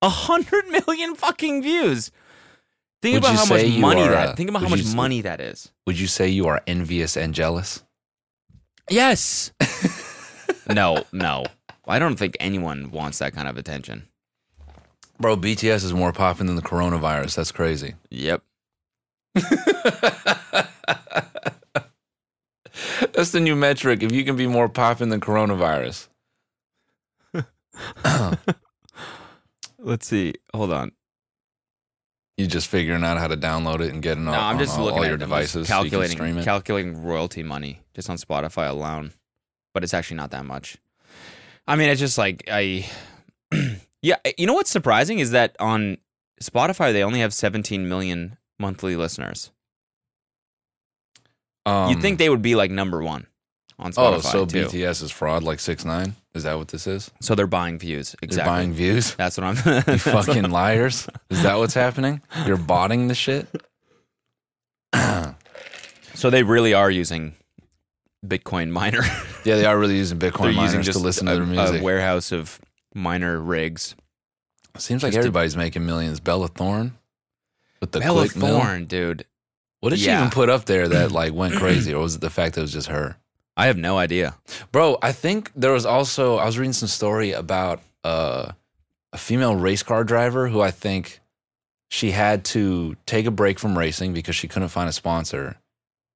[0.00, 2.10] 100 million fucking views.
[3.02, 4.28] Think Would about how much money that.
[4.28, 5.72] uh, Think about how much you money that is.
[5.86, 7.82] Would you say you are envious and jealous?
[8.88, 9.52] Yes.
[10.72, 11.44] no, no.
[11.86, 14.08] I don't think anyone wants that kind of attention.
[15.18, 17.34] Bro, BTS is more popping than the coronavirus.
[17.36, 17.94] That's crazy.
[18.10, 18.42] Yep.
[23.12, 24.02] That's the new metric.
[24.02, 26.08] If you can be more popping than coronavirus.
[29.78, 30.34] Let's see.
[30.54, 30.92] Hold on.
[32.36, 34.84] You just figuring out how to download it and get it on, I'm just all,
[34.84, 35.22] looking all at your it.
[35.22, 36.44] I'm just devices so calculating it.
[36.44, 39.12] calculating royalty money just on Spotify alone,
[39.74, 40.78] but it's actually not that much.
[41.66, 42.88] I mean, it's just like I,
[44.02, 44.16] yeah.
[44.38, 45.98] You know what's surprising is that on
[46.42, 49.50] Spotify they only have 17 million monthly listeners.
[51.66, 53.26] Um, You'd think they would be like number one
[53.78, 53.96] on Spotify.
[54.14, 54.66] Oh, Spotify so too.
[54.66, 56.16] BTS is fraud like six nine?
[56.34, 57.10] Is that what this is?
[57.20, 58.16] So they're buying views.
[58.22, 58.36] Exactly.
[58.36, 59.14] They're buying views?
[59.16, 59.56] That's what I'm.
[59.86, 61.06] You fucking liars.
[61.30, 62.22] Is that what's happening?
[62.46, 63.46] You're botting the shit?
[66.14, 67.34] So they really are using
[68.24, 69.00] Bitcoin miner.
[69.44, 71.46] Yeah, they are really using Bitcoin They're miners using just to listen a, to their
[71.46, 71.80] music.
[71.80, 72.60] a warehouse of
[72.94, 73.96] miner rigs.
[74.78, 76.20] Seems like just to- everybody's making millions.
[76.20, 76.96] Bella Thorne
[77.80, 78.60] with the Bella quick mill.
[78.60, 79.24] Thorne, dude.
[79.82, 80.20] What did she Yeah.
[80.20, 82.64] even put up there that like went crazy, or was it the fact that it
[82.64, 83.16] was just her?
[83.56, 84.34] I have no idea.
[84.70, 88.52] Bro, I think there was also I was reading some story about uh,
[89.12, 91.20] a female race car driver who I think
[91.90, 95.56] she had to take a break from racing because she couldn't find a sponsor.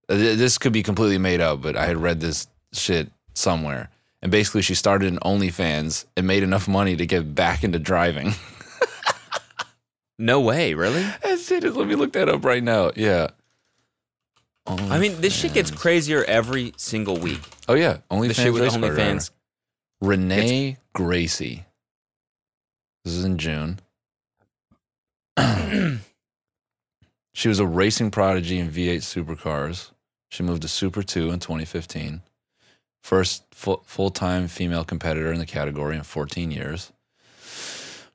[0.08, 3.90] Uh, th- This could be completely made up, but I had read this shit somewhere.
[4.22, 8.32] And basically, she started an OnlyFans and made enough money to get back into driving.
[10.18, 11.02] No way, really?
[11.22, 12.90] that shit is, let me look that up right now.
[12.96, 13.28] Yeah.
[14.66, 17.40] I mean, this shit gets crazier every single week.
[17.68, 17.98] Oh, yeah.
[18.10, 18.42] only The OnlyFans.
[18.42, 18.96] shit with race car driver.
[19.00, 19.30] OnlyFans.
[20.00, 21.64] Renee Gracie.
[23.04, 23.78] This is in June.
[27.32, 29.90] she was a racing prodigy in V8 supercars.
[30.28, 32.22] She moved to Super 2 in 2015.
[33.02, 36.92] First full full time female competitor in the category in 14 years.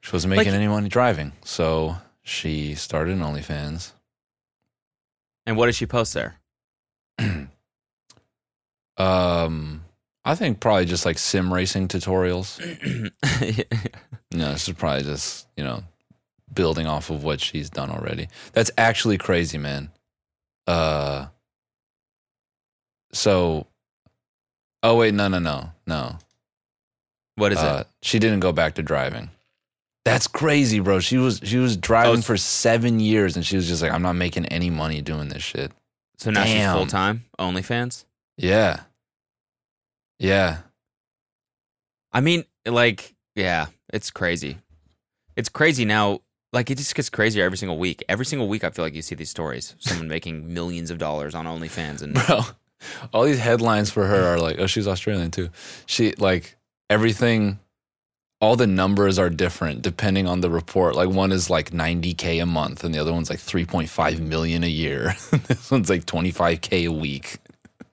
[0.01, 3.91] She wasn't making Like- any money driving, so she started an OnlyFans.
[5.45, 6.35] And what did she post there?
[8.97, 9.85] Um,
[10.23, 12.59] I think probably just like sim racing tutorials.
[14.33, 15.83] No, this is probably just, you know,
[16.53, 18.29] building off of what she's done already.
[18.53, 19.89] That's actually crazy, man.
[20.65, 21.25] Uh
[23.11, 23.67] so
[24.83, 25.71] Oh wait, no, no, no.
[25.85, 26.17] No.
[27.35, 27.87] what is Uh, it?
[28.01, 29.31] she didn't go back to driving.
[30.05, 31.01] That's crazy, bro.
[31.01, 34.01] She was she was driving Oh, for 7 years and she was just like I'm
[34.01, 35.73] not making any money doing this shit.
[36.21, 38.05] So now she's full time OnlyFans.
[38.37, 38.81] Yeah.
[40.19, 40.57] Yeah.
[42.11, 44.59] I mean, like, yeah, it's crazy.
[45.35, 46.19] It's crazy now.
[46.53, 48.03] Like, it just gets crazier every single week.
[48.07, 49.73] Every single week, I feel like you see these stories.
[49.79, 52.41] Someone making millions of dollars on OnlyFans, and bro.
[53.13, 55.49] All these headlines for her are like, oh, she's Australian too.
[55.87, 56.55] She like
[56.87, 57.57] everything.
[58.41, 60.95] All the numbers are different depending on the report.
[60.95, 64.67] Like one is like 90k a month, and the other one's like 3.5 million a
[64.67, 65.13] year.
[65.47, 67.37] this one's like 25k a week.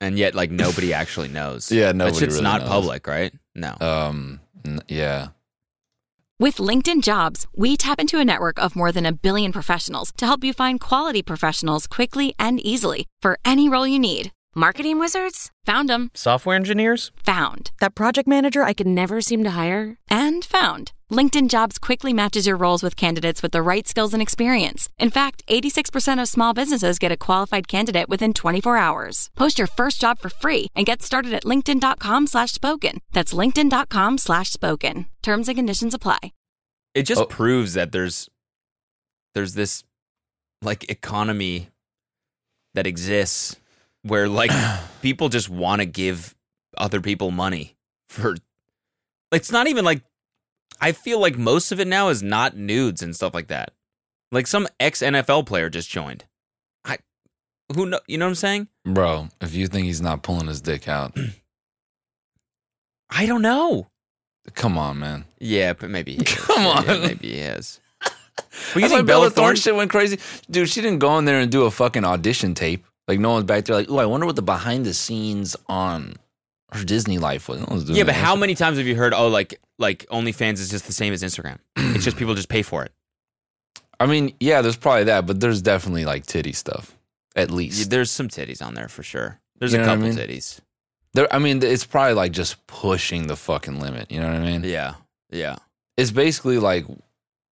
[0.01, 1.71] and yet, like, nobody actually knows.
[1.79, 2.71] Yeah, that nobody shit's really not knows.
[2.71, 3.33] public, right?
[3.55, 3.75] No.
[3.81, 5.29] Um, n- yeah,
[6.39, 10.25] With LinkedIn Jobs, we tap into a network of more than a billion professionals to
[10.27, 14.31] help you find quality professionals quickly and easily for any role you need.
[14.59, 15.51] Marketing wizards?
[15.67, 16.11] Found them.
[16.15, 17.13] Software engineers?
[17.25, 17.71] Found.
[17.81, 19.99] That project manager I could never seem to hire?
[20.11, 20.93] And found.
[21.11, 24.89] LinkedIn Jobs quickly matches your roles with candidates with the right skills and experience.
[24.99, 29.31] In fact, 86% of small businesses get a qualified candidate within 24 hours.
[29.37, 33.01] Post your first job for free and get started at linkedin.com slash spoken.
[33.13, 35.07] That's linkedin.com slash spoken.
[35.23, 36.19] Terms and conditions apply.
[36.95, 37.27] It just Oh.
[37.27, 38.29] proves that there's
[39.35, 39.85] there's this
[40.63, 41.69] like economy
[42.75, 43.57] that exists
[44.03, 44.51] where like
[45.03, 46.35] people just want to give
[46.77, 47.77] other people money
[48.09, 48.37] for
[49.33, 50.03] it's not even like
[50.81, 53.73] I feel like most of it now is not nudes and stuff like that.
[54.31, 56.25] Like some ex NFL player just joined.
[56.85, 56.99] I
[57.75, 58.69] who know you know what I'm saying?
[58.85, 61.17] Bro, if you think he's not pulling his dick out,
[63.11, 63.89] I don't know.
[64.55, 65.25] come on, man.
[65.41, 66.35] Yeah, but maybe he is.
[66.35, 67.01] Come Yeah, on.
[67.03, 67.81] maybe he is.
[68.73, 70.19] But You you think Bella Thorne shit went crazy?
[70.51, 72.85] Dude, she didn't go in there and do a fucking audition tape.
[73.09, 76.14] Like no one's back there like, oh, I wonder what the behind the scenes on
[76.73, 77.61] her Disney life was.
[77.88, 78.40] No Yeah, but how shit.
[78.40, 81.59] many times have you heard, oh, like like OnlyFans is just the same as Instagram?
[81.77, 82.92] it's just people just pay for it.
[83.99, 86.94] I mean, yeah, there's probably that, but there's definitely like titty stuff.
[87.35, 87.90] At Yeah, least.
[87.90, 89.40] There's some titties on there for sure.
[89.59, 90.16] There's You a what I couple mean?
[90.18, 90.61] titties.
[91.14, 94.12] There I mean, it's probably like just pushing the fucking limit.
[94.12, 94.62] You know what I mean?
[94.64, 94.94] Yeah,
[95.31, 95.57] yeah,
[95.97, 96.85] It's basically like,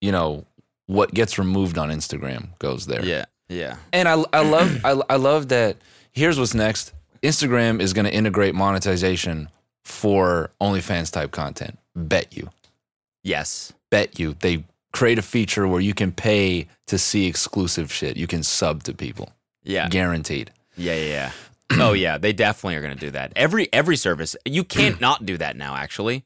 [0.00, 0.44] you know,
[0.86, 3.04] what gets removed on Instagram goes there.
[3.04, 3.76] yeah, yeah.
[3.92, 5.76] And I, I love I, I love that.
[6.12, 6.92] Here's what's next.
[7.22, 9.48] Instagram is going to integrate monetization
[9.82, 11.78] for OnlyFans type content.
[11.96, 12.50] Bet you,
[13.22, 13.72] Yes.
[13.90, 14.34] bet you.
[14.40, 18.16] They create a feature where you can pay to see exclusive shit.
[18.16, 19.88] You can sub to people, Yeah.
[19.88, 20.50] guaranteed.
[20.76, 21.30] Yeah, yeah, yeah.
[21.80, 23.32] oh yeah, they definitely are going to do that.
[23.36, 25.74] Every every service, you can't not do that now.
[25.76, 26.24] Actually,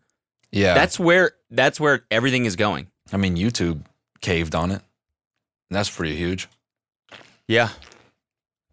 [0.51, 2.89] Yeah, that's where that's where everything is going.
[3.13, 3.83] I mean, YouTube
[4.21, 4.83] caved on it.
[5.71, 6.49] That's pretty huge,
[7.49, 7.71] Yeah.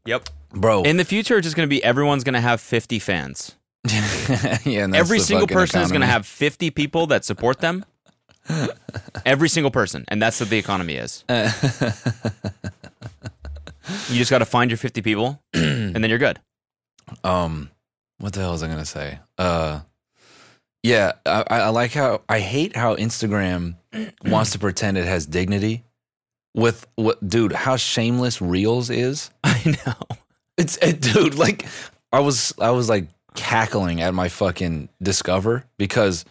[0.06, 0.30] Yep.
[0.52, 0.84] bro.
[0.84, 3.56] In the future, it's just going to be everyone's going to have 50 fans.
[3.88, 7.86] yeah, and that's Every single person is going to have 50 people that support them.
[9.26, 11.24] Every single person, and that's what the economy is.
[14.10, 16.40] You just got to find your 50 people, and then you're good.
[17.24, 17.70] um
[18.18, 19.82] what the hell was i gonna say uh
[20.82, 23.76] yeah I I like how i hate how instagram
[24.26, 25.84] wants to pretend it has dignity
[26.56, 29.30] with what dude how shameless reels is.
[29.44, 30.18] I know.
[30.58, 31.66] it's it, dude like
[32.14, 36.24] i was i was like cackling at my fucking discover because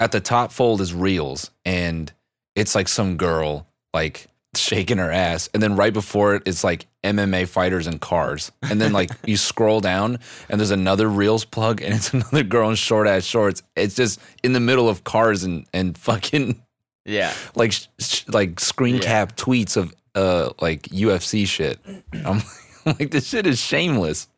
[0.00, 2.12] at the top fold is reels and
[2.54, 5.48] it's like some girl like shaking her ass.
[5.52, 8.50] And then right before it it's like mma fighters and cars.
[8.62, 12.70] And then like you scroll down and there's another reels plug and it's another girl
[12.70, 13.62] in short ass shorts.
[13.76, 16.62] It's just in the middle of cars and and fucking
[17.06, 17.32] Yeah.
[17.54, 19.00] like sh- like screen Yeah.
[19.02, 21.78] cap tweets of uh like ufc shit
[22.24, 22.42] i'm
[22.86, 24.28] like this shit is shameless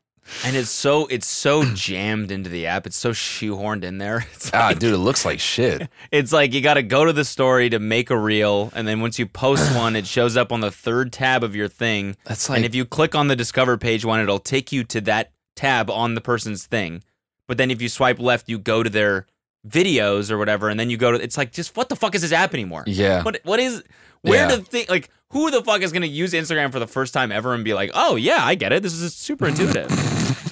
[0.45, 2.87] And it's so it's so jammed into the app.
[2.87, 4.27] It's so shoehorned in there.
[4.35, 7.15] It's ah like, dude it looks like shit It's like you got to go to
[7.15, 10.53] the story to make a reel, and then once you post one, it shows up
[10.53, 12.15] on the third tab of your thing.
[12.27, 15.01] That's like, and if you click on the Discover page one, it'll take you to
[15.03, 17.03] that tab on the person's thing.
[17.47, 19.27] But then if you swipe left, you go to their
[19.69, 21.23] videos or whatever, and then you go to.
[21.23, 22.85] It's like just what the fuck is this app anymore?
[22.87, 23.23] Yeah.
[23.23, 23.83] What what is
[24.23, 24.57] where Yeah.
[24.57, 27.55] the thing like who the fuck is gonna use Instagram for the first time ever
[27.55, 28.83] and be like, oh yeah, I get it.
[28.83, 29.91] This is super intuitive.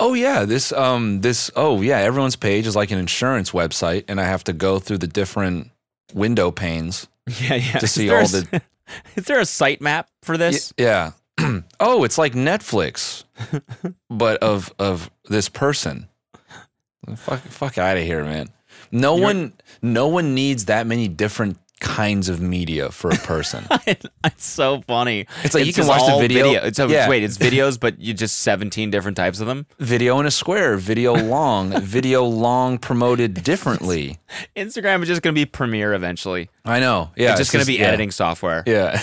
[0.00, 4.20] oh yeah this um this oh yeah everyone's page is like an insurance website and
[4.20, 5.70] i have to go through the different
[6.14, 7.08] window panes
[7.40, 7.78] yeah, yeah.
[7.78, 8.62] To see all a- the-
[9.16, 10.72] Is there a site map for Y- this?
[10.78, 11.12] yeah
[11.80, 13.24] oh it's like netflix
[14.08, 16.08] but of of this person
[17.16, 18.48] fuck fuck out of here man
[18.92, 24.44] no one no one needs that many different kinds of media for a person it's
[24.44, 25.26] so funny.
[25.44, 27.08] It's like you can watch the all video- It's, so Yeah.
[27.08, 29.64] wait, it's videos, but you just seventeen different types of them.
[29.78, 34.18] video in a square video long video long promoted differently
[34.56, 36.50] Instagram is just going to be Premiere eventually.
[36.64, 37.86] i know yeah it's just going to be yeah.
[37.86, 38.64] editing software.
[38.66, 39.00] Yeah.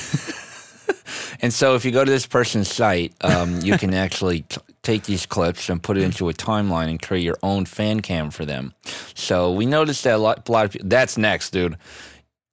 [1.41, 5.03] and so if you go to this person's site, um, you can actually t- take
[5.03, 6.05] these clips and put it mm.
[6.05, 8.73] into a timeline and create your own fan cam for them.
[9.13, 11.77] So we noticed that a lot, a lot of people, that's next, dude.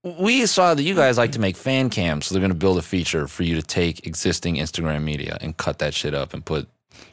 [0.03, 2.79] We saw that you guys like to make fan cams, so they're going to build
[2.79, 6.45] a feature for you to take existing Instagram media and cut that shit up and
[6.45, 6.69] put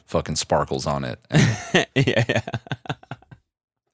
[0.06, 1.18] fucking sparkles on it
[1.72, 2.40] yeah, yeah.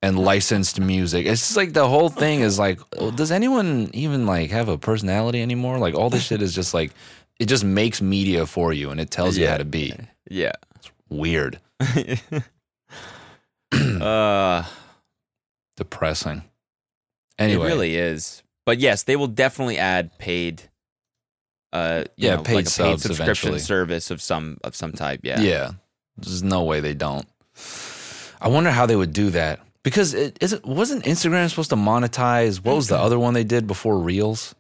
[0.01, 1.27] and licensed music.
[1.27, 4.79] It's just like the whole thing is like, oh, does anyone even like have a
[4.79, 5.79] personality anymore?
[5.79, 6.93] Like all this shit is just like,
[7.39, 9.93] it just makes media for you and it tells you how to be.
[10.31, 10.53] yeah.
[11.09, 11.61] Weird,
[13.73, 14.65] Uh,
[15.77, 16.43] depressing.
[17.39, 18.43] Anyway, It really is.
[18.65, 20.63] But yes, they will definitely add paid.
[21.73, 23.59] Uh, you Yeah, know, paid like a paid subs subscription eventually.
[23.61, 25.21] service of some of some type.
[25.23, 25.71] Yeah, Yeah.
[26.17, 27.27] There's no way they don't.
[28.41, 29.61] I wonder how they would do that.
[29.83, 33.45] Because it is it wasn't Instagram supposed to monetize what was the other one they
[33.45, 34.55] did before Reels?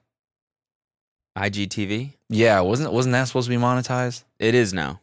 [1.36, 2.12] IGTV.
[2.28, 4.24] Yeah, wasn't wasn't that supposed to be monetized?
[4.38, 5.01] It is now.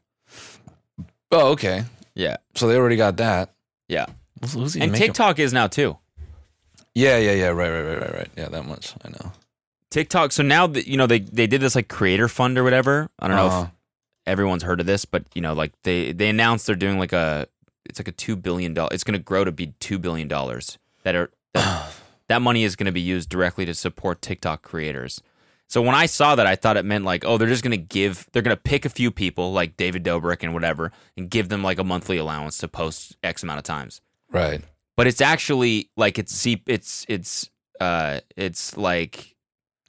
[1.33, 1.83] Oh, okay.
[2.15, 3.53] Yeah, So they already got that.
[3.87, 4.05] yeah,
[4.41, 5.97] Who's, who's and making- TikTok is now too.
[6.95, 7.47] Yeah, yeah, yeah.
[7.47, 8.29] Right, right, right, right, right.
[8.37, 8.93] Yeah, that much.
[9.03, 9.31] I know.
[9.89, 10.31] TikTok.
[10.31, 13.09] So now that you know they they did this like creator fund or whatever.
[13.19, 13.63] I don't know Uh-huh.
[13.65, 13.71] if
[14.27, 17.47] everyone's heard of this, but you know, like they they announced they're doing like a
[17.85, 18.89] it's like a two billion dollar.
[18.91, 21.91] It's going to grow to be two billion dollars that are that,
[22.27, 25.21] that money is going to be used directly to support TikTok creators.
[25.73, 27.77] So when I saw that, I thought it meant like, oh, they're just going to
[27.77, 31.49] give, they're going to pick a few people like David Dobrik and whatever, and give
[31.49, 33.99] them like a monthly allowance to post X amount of times.
[34.29, 34.61] Right.
[34.95, 37.49] But it's actually like it's C, it's it's
[37.79, 39.35] uh it's like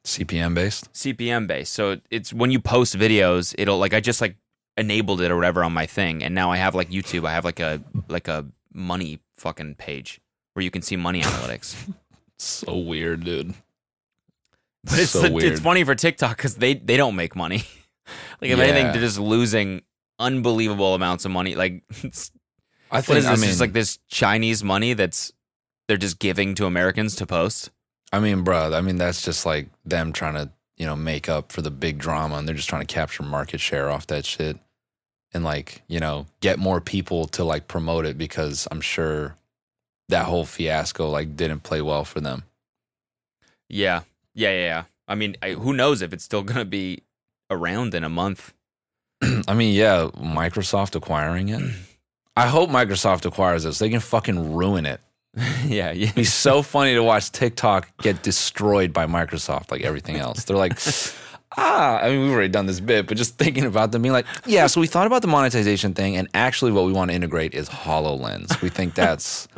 [0.07, 0.91] CPM based.
[0.95, 1.75] CPM based.
[1.75, 4.37] So it's when you post videos, it'll like I just like
[4.79, 7.29] enabled it or whatever on my thing, and now I have like YouTube.
[7.29, 10.23] I have like a like a money fucking page
[10.55, 11.77] where you can see money analytics.
[12.37, 13.55] So weird, dude.
[14.85, 17.65] But it's so the- it's funny for TikTok because they they don't make money.
[18.41, 19.83] like if anything, they're just losing
[20.19, 21.55] unbelievable amounts of money.
[21.55, 22.31] Like it's,
[22.91, 23.41] I think is I this?
[23.41, 25.33] mean just like this Chinese money that's
[25.89, 27.71] they're just giving to Americans to post.
[28.13, 31.51] I mean, bro, I mean that's just like them trying to, you know, make up
[31.51, 34.59] for the big drama and they're just trying to capture market share off that shit
[35.33, 39.37] and like, you know, get more people to like promote it because I'm sure
[40.11, 42.45] that whole fiasco like didn't play well for them.
[43.69, 44.03] Yeah,
[44.35, 44.57] yeah, yeah.
[44.65, 44.85] yeah.
[45.07, 47.03] I mean, I, who knows if it's still gonna be
[47.51, 48.55] around in a month?
[49.49, 51.63] I mean, yeah, Microsoft acquiring it.
[52.37, 53.79] I hope Microsoft acquires this.
[53.79, 55.01] they can fucking ruin it.
[55.67, 56.05] yeah, yeah.
[56.05, 60.45] It'd be so funny to watch TikTok get destroyed by Microsoft like everything else.
[60.45, 60.79] They're like,
[61.57, 64.27] ah, I mean, we've already done this bit, but just thinking about them being like,
[64.47, 67.55] yeah, so we thought about the monetization thing, and actually what we want to integrate
[67.55, 68.61] is HoloLens.
[68.63, 69.49] We think that's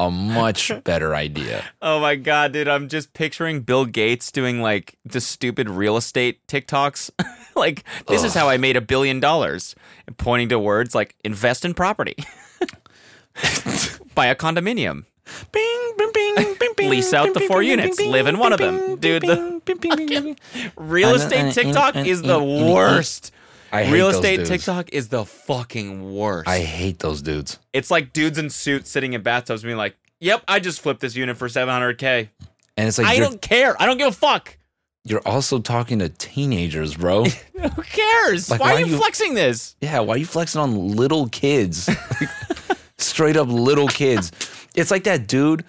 [0.00, 1.64] a much better idea.
[1.82, 2.68] Oh my god, dude!
[2.68, 7.10] I'm just picturing Bill Gates doing like the stupid real estate TikToks.
[7.54, 9.74] like, this is how I made a billion dollars,
[10.06, 12.16] and pointing to words like invest in property,
[14.14, 15.04] buy a condominium,
[15.52, 18.38] Bing, bing, bing, bing, bing, Lease out bing, the four bing, units, bing, live in
[18.38, 18.96] one of them.
[18.96, 20.36] Dude, the bing, bing, bing, bing.
[20.76, 23.32] real estate TikTok is the worst.
[23.72, 24.46] I Real estate.
[24.46, 26.48] TikTok is the fucking worst.
[26.48, 27.58] I hate those dudes.
[27.72, 31.14] it's like dudes in suits sitting in bathtubs being like, "Yep, I just flipped this
[31.14, 32.28] unit for 700k.
[32.76, 33.80] And it's like I don't care.
[33.80, 34.56] I don't give a fuck.
[35.04, 37.24] you're also talking to teenagers, bro.
[37.60, 38.50] Who cares?
[38.50, 39.76] Like, why, why are you, you- flexing this?
[39.80, 41.88] Yeah, why are you flexing on little kids?
[42.98, 44.30] Straight up little kids.
[44.74, 45.64] It's like that dude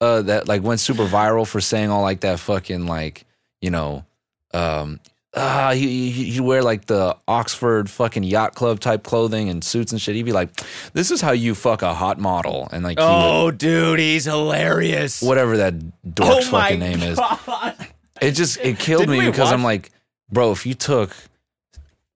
[0.00, 3.24] uh, that like went super viral for saying all like that fucking like,
[3.60, 4.04] you know,
[4.52, 4.98] um
[5.34, 9.92] ah, you, you, you wear like the Oxford fucking yacht club type clothing and suits
[9.92, 10.14] and shit.
[10.16, 10.50] He'd be like,
[10.92, 14.24] "This is how you fuck a hot model," and like, he would- Oh, dude, he's
[14.24, 15.22] hilarious.
[15.22, 15.74] whatever that
[16.14, 17.16] dork's oh my fucking name is.
[17.18, 17.74] God.
[18.20, 19.90] It just it killed Didn't me we because I'm like,
[20.30, 21.14] bro, if you took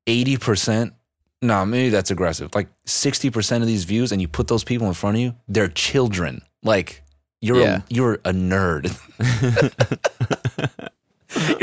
[0.07, 0.93] eighty percent,
[1.41, 2.55] nah, maybe that's aggressive.
[2.55, 5.35] Like sixty percent of these views, and you put those people in front of you,
[5.49, 6.43] they're children.
[6.63, 7.03] Like
[7.41, 7.77] you're Yeah.
[7.79, 8.91] a, you're a nerd.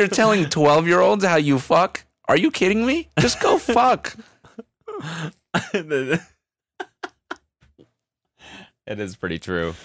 [0.01, 2.03] you're telling twelve year olds how you fuck.
[2.27, 3.07] Are you kidding me?
[3.19, 4.15] Just go fuck.
[5.73, 6.19] it
[8.87, 9.75] is pretty true.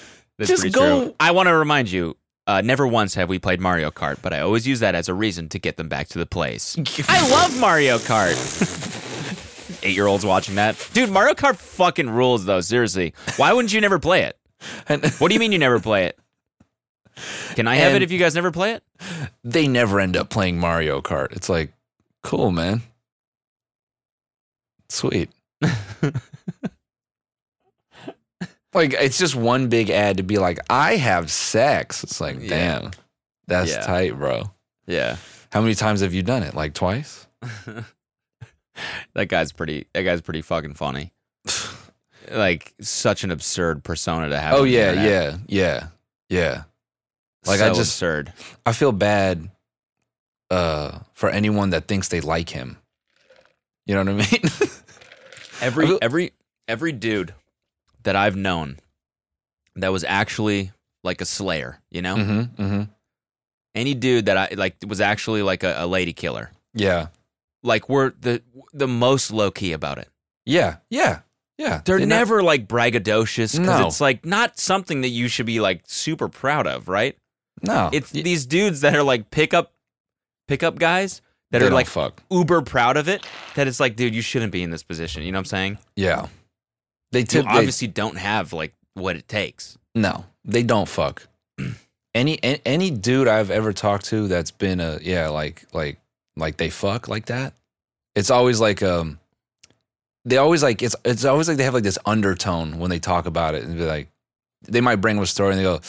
[0.40, 1.14] Just pretty go- true.
[1.20, 2.16] I want to remind you.
[2.48, 5.14] Uh, never once have we played Mario Kart, but I always use that as a
[5.14, 6.76] reason to get them back to the place.
[7.08, 8.36] I love Mario Kart.
[9.84, 10.88] Eight year olds watching that.
[10.92, 12.60] Dude, Mario Kart fucking rules, though.
[12.60, 13.14] Seriously.
[13.36, 14.38] Why wouldn't you never play it?
[15.18, 16.18] What do you mean you never play it?
[17.54, 18.82] Can I have And- it if you guys never play it?
[19.44, 21.32] they never end up playing Mario Kart.
[21.32, 21.72] It's like,
[22.22, 22.82] cool, man.
[24.88, 25.30] Sweet.
[28.74, 32.04] like it's just one big ad to be like, I have sex.
[32.04, 32.48] It's like, Yeah.
[32.48, 32.90] damn,
[33.46, 33.80] that's Yeah.
[33.80, 34.50] tight, bro.
[34.86, 35.16] Yeah.
[35.52, 36.54] How many times have you done it?
[36.54, 37.26] Like twice?
[39.14, 39.86] That guy's pretty.
[39.94, 41.14] That guy's pretty fucking funny.
[42.30, 44.52] like such an absurd persona to have.
[44.52, 45.86] oh yeah, yeah, yeah,
[46.28, 46.64] yeah.
[47.46, 48.32] Like, so I just- absurd.
[48.64, 49.50] I feel bad
[50.50, 52.78] uh for anyone that thinks they like him.
[53.86, 54.50] You know what I mean?
[55.60, 56.32] Every feel- every
[56.68, 57.34] every dude
[58.02, 58.78] that I've known
[59.76, 60.72] that was actually
[61.02, 62.82] like a slayer, you know, mm-hmm, mm-hmm.
[63.74, 66.50] any dude that I like was actually like a, a lady killer.
[66.74, 67.08] Yeah.
[67.62, 68.42] Like we're the
[68.74, 70.08] the most low key about it.
[70.44, 70.76] Yeah.
[70.90, 71.20] Yeah.
[71.58, 71.80] Yeah.
[71.84, 73.86] They're not- never like braggadocious because No.
[73.86, 77.16] it's like not something that you should be like super proud of, right?
[77.62, 79.72] No, It's these dudes that are like pickup
[80.48, 82.22] pickup guys that They are don't like fuck.
[82.30, 83.24] uber proud of it.
[83.54, 85.22] That it's like, dude, you shouldn't be in this position.
[85.22, 85.78] You know what I'm saying?
[85.96, 86.26] yeah.
[87.12, 87.44] They You tip.
[87.44, 89.78] they- obviously don't have like what it takes.
[89.94, 91.26] No, they don't fuck.
[92.14, 95.98] any a- any dude I've ever talked to that's been a yeah like like
[96.36, 97.54] like they fuck like that.
[98.14, 99.18] It's always like um.
[100.24, 103.26] They always like it's it's always like they have like this undertone when they talk
[103.26, 104.08] about it and be like,
[104.66, 105.80] they might bring up a story and they go,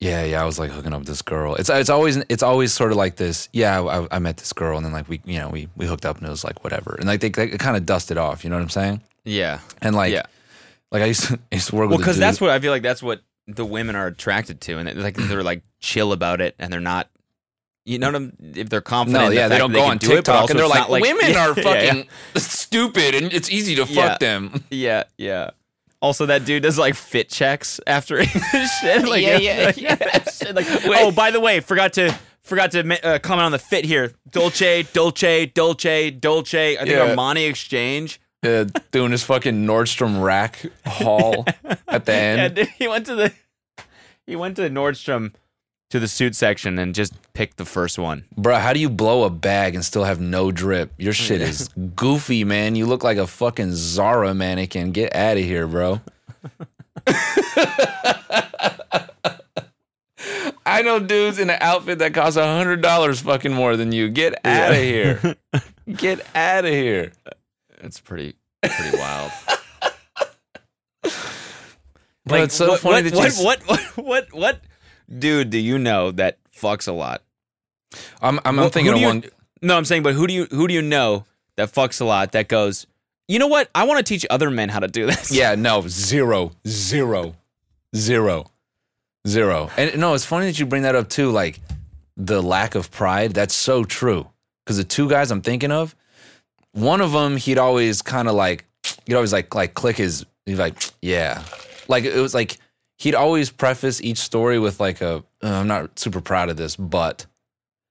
[0.00, 1.54] yeah yeah I was like hooking up with this girl.
[1.56, 3.48] It's it's always it's always sort of like this.
[3.52, 6.04] Yeah I, I met this girl and then like we you know we we hooked
[6.06, 8.42] up and it was like whatever and like they, they kind of dusted off.
[8.44, 9.02] You know what I'm saying?
[9.24, 9.60] Yeah.
[9.82, 10.22] And like Yeah.
[10.90, 12.82] like I used to, I used to work Well, because that's what I feel like.
[12.82, 16.54] That's what the women are attracted to, and it, like they're like chill about it,
[16.58, 17.08] and they're not.
[17.86, 18.36] You know what I'm?
[18.54, 20.52] If they're confident, No, the yeah, they don't that go on do it, TikTok also
[20.52, 23.96] and they're it's like, women Yeah, are yeah, fucking stupid and it's easy to fuck
[23.96, 24.18] Yeah.
[24.18, 24.64] them.
[24.70, 25.50] Yeah, yeah.
[26.02, 29.06] Also, that dude does like fit checks after shit.
[29.08, 30.22] Like, Yeah, yeah, yeah.
[30.30, 33.84] shit, like, oh, by the way, forgot to forgot to uh, comment on the fit
[33.84, 34.12] here.
[34.30, 36.76] Dolce, Dolce, Dolce, Dolce.
[36.76, 37.14] I think Yeah.
[37.14, 38.20] Armani Exchange.
[38.42, 41.44] Yeah, doing his fucking Nordstrom rack haul
[41.86, 42.54] at the Yeah, end.
[42.54, 43.32] dude, he went to the
[44.26, 45.34] he went to Nordstrom
[45.90, 48.24] to the suit section and just pick the first one.
[48.36, 50.92] Bro, how do you blow a bag and still have no drip?
[50.98, 52.76] Your shit is goofy, man.
[52.76, 54.92] You look like a fucking Zara mannequin.
[54.92, 56.00] Get out of here, bro.
[60.66, 64.08] I know dudes in an outfit that costs a hundred dollars fucking more than you.
[64.08, 65.36] Get out of here.
[65.92, 67.12] Get out of here.
[67.78, 69.32] It's pretty pretty wild.
[72.26, 74.60] Bro, it's so what, funny what, that you what, s- what what what what
[75.16, 77.22] dude do you know that fucks a lot?
[78.22, 79.24] I'm I'm, I'm thinking of you- one.
[79.62, 81.24] No, I'm saying, but who do you who do you know
[81.56, 82.86] that fucks a lot that goes?
[83.28, 83.68] You know what?
[83.74, 85.30] I want to teach other men how to do this.
[85.30, 87.36] Yeah, no, zero, zero,
[87.94, 88.46] zero,
[89.26, 89.70] zero.
[89.76, 91.30] And no, it's funny that you bring that up too.
[91.30, 91.60] Like
[92.16, 93.34] the lack of pride.
[93.34, 94.26] That's so true.
[94.64, 95.94] Because the two guys I'm thinking of,
[96.72, 98.64] one of them he'd always kind of like
[99.06, 100.24] he'd always like like click his.
[100.46, 101.42] He's like, yeah,
[101.86, 102.58] like it was like
[103.00, 106.76] he'd always preface each story with like a, "Uh, I'm not super proud of this,
[106.76, 107.26] but.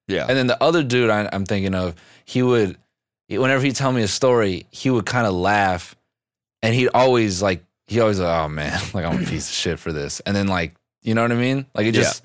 [0.07, 0.25] yeah.
[0.29, 1.95] And then the other dude I, I'm thinking of,
[2.25, 2.77] he would,
[3.27, 5.95] whenever he'd tell me a story, he would kind of laugh,
[6.61, 9.79] and he'd always like, he always, like, oh man, like I'm a piece of shit
[9.79, 10.19] for this.
[10.21, 11.65] And then like, you know what I mean?
[11.73, 12.23] Like it just,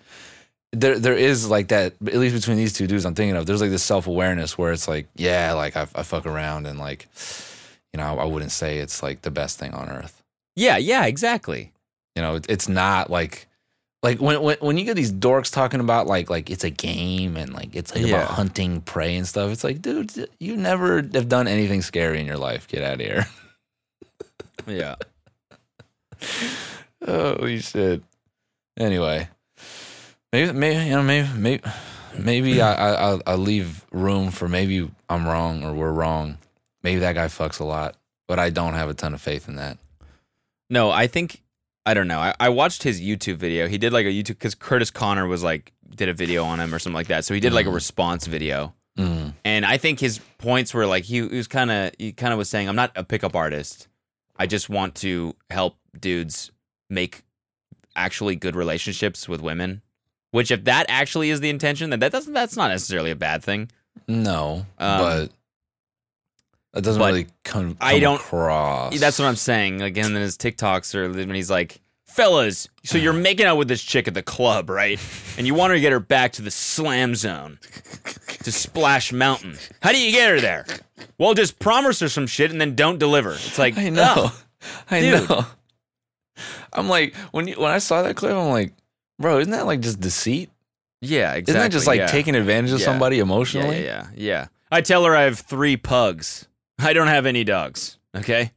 [0.72, 1.94] there there is like that.
[2.06, 3.46] At least between these two dudes, I'm thinking of.
[3.46, 6.78] There's like this self awareness where it's like, yeah, like I, I fuck around and
[6.78, 7.06] like,
[7.92, 10.20] you know, I wouldn't say it's like the best thing on earth.
[10.56, 11.70] yeah, yeah, exactly.
[12.16, 13.48] You know, it's not like
[14.02, 17.36] like when, when when you get these dorks talking about like like it's a game
[17.36, 18.16] and like it's like Yeah.
[18.22, 19.50] about hunting prey and stuff.
[19.50, 22.68] It's like, dude, you never have done anything scary in your life.
[22.68, 23.26] Get out of here.
[24.66, 24.94] Yeah.
[27.06, 28.02] Oh, Holy shit.
[28.78, 29.28] Anyway,
[30.32, 31.62] maybe maybe you know maybe maybe
[32.18, 36.38] maybe I I I'll leave room for maybe I'm wrong or we're wrong.
[36.82, 37.96] Maybe that guy fucks a lot,
[38.26, 39.78] but I don't have a ton of faith in that.
[40.70, 41.42] No, I think
[41.86, 42.18] I don't know.
[42.18, 43.68] I, I watched his YouTube video.
[43.68, 46.74] He did like a YouTube because Curtis Connor was like did a video on him
[46.74, 47.24] or something like that.
[47.24, 49.34] So he did like a response video, Mm.
[49.44, 52.38] and I think his points were like he, he was kind of he kind of
[52.38, 53.88] was saying, "I'm not a pickup artist.
[54.36, 56.52] I just want to help dudes
[56.88, 57.22] make
[57.96, 59.82] actually good relationships with women."
[60.30, 63.42] Which, if that actually is the intention, then that doesn't that's not necessarily a bad
[63.44, 63.68] thing.
[64.08, 65.26] No, Um, but
[66.74, 68.98] that doesn't but really come, I don't- across.
[68.98, 69.80] That's what I'm saying.
[69.82, 73.82] Again, in his TikToks or when he's like, "Fellas, so you're making out with this
[73.82, 75.00] chick at the club, right?
[75.38, 77.58] And you want her to get her back to the slam zone,
[78.42, 79.56] to Splash Mountain.
[79.82, 80.66] How do you get her there?
[81.18, 83.32] Well, just promise her some shit and then don't deliver.
[83.32, 84.14] It's like, I know.
[84.16, 84.32] Oh, ugh.
[84.90, 85.28] I dude.
[85.28, 85.46] know.
[86.72, 88.72] I'm like when you, when I saw that clip, I'm like,
[89.18, 90.50] bro, isn't that like just deceit?
[91.00, 91.52] yeah, exactly.
[91.52, 92.06] Isn't that just like yeah.
[92.06, 92.86] taking advantage of Yeah.
[92.86, 93.84] somebody emotionally?
[93.84, 94.46] yeah, yeah, yeah.
[94.72, 96.48] I tell her I have three pugs.
[96.84, 97.98] I don't have any dogs.
[98.16, 98.52] Okay,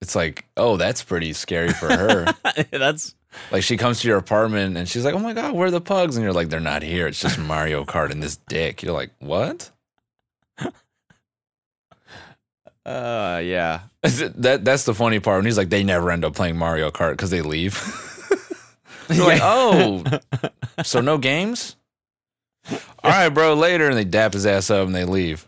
[0.00, 2.34] It's like, oh, that's pretty scary for her.
[2.70, 3.14] that's
[3.52, 5.80] like she comes to your apartment and she's like, oh my god, where are the
[5.80, 6.16] pugs?
[6.16, 7.06] And you're like, they're not here.
[7.06, 8.82] It's just Mario Kart and this dick.
[8.82, 9.70] You're like, what?
[12.84, 13.80] uh, yeah.
[14.02, 17.12] that that's the funny part when he's like, they never end up playing Mario Kart
[17.12, 17.80] because they leave.
[19.08, 20.02] You're like, oh,
[20.82, 21.76] so no games?
[22.70, 23.88] All right, bro, later.
[23.88, 25.46] And they dap his ass up and they leave.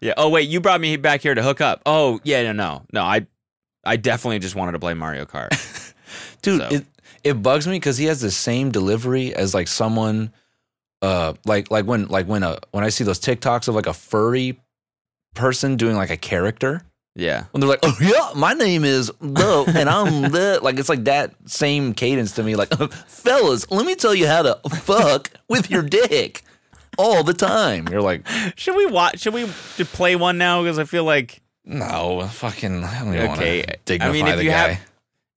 [0.00, 0.14] Yeah.
[0.16, 1.82] Oh wait, you brought me back here to hook up.
[1.86, 3.02] Oh yeah, no, no, no.
[3.02, 3.26] I,
[3.84, 5.50] I definitely just wanted to play Mario Kart.
[6.42, 6.86] dude So- it,
[7.22, 10.32] it bugs me because he has the same delivery as like someone
[11.02, 13.92] uh like like when like when a when i see those tiktoks of like a
[13.94, 14.60] furry
[15.34, 16.82] person doing like a character
[17.14, 17.44] Yeah.
[17.50, 21.04] when they're like, "Oh yeah, my name is the and I'm the," like it's like
[21.04, 22.56] that same cadence to me.
[22.56, 22.70] Like,
[23.06, 26.42] fellas, let me tell you how to fuck with your dick
[27.00, 27.88] all the time.
[27.88, 28.26] You're like,
[28.56, 29.20] Should we watch?
[29.20, 29.46] Should we
[29.84, 30.62] play one now?
[30.62, 33.58] Because I feel like no, fucking, I don't even okay.
[33.58, 34.68] want to dignify I mean, if the you guy.
[34.72, 34.80] have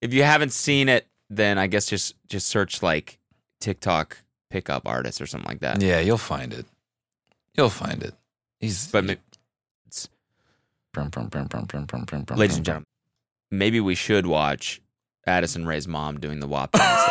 [0.01, 3.19] if you haven't seen it, then I guess just just search like
[3.59, 4.17] TikTok
[4.49, 5.81] pickup artist or something like that.
[5.81, 6.65] yeah, you'll find it.
[7.55, 8.13] You'll find it.
[8.59, 9.13] He's But ma-
[10.93, 12.85] Brum, brum, brum, brum, brum, brum, brum, brum, ladies and gentlemen,
[13.49, 14.79] maybe we should watch
[15.25, 17.03] Addison Rae's mom doing the WAP dance.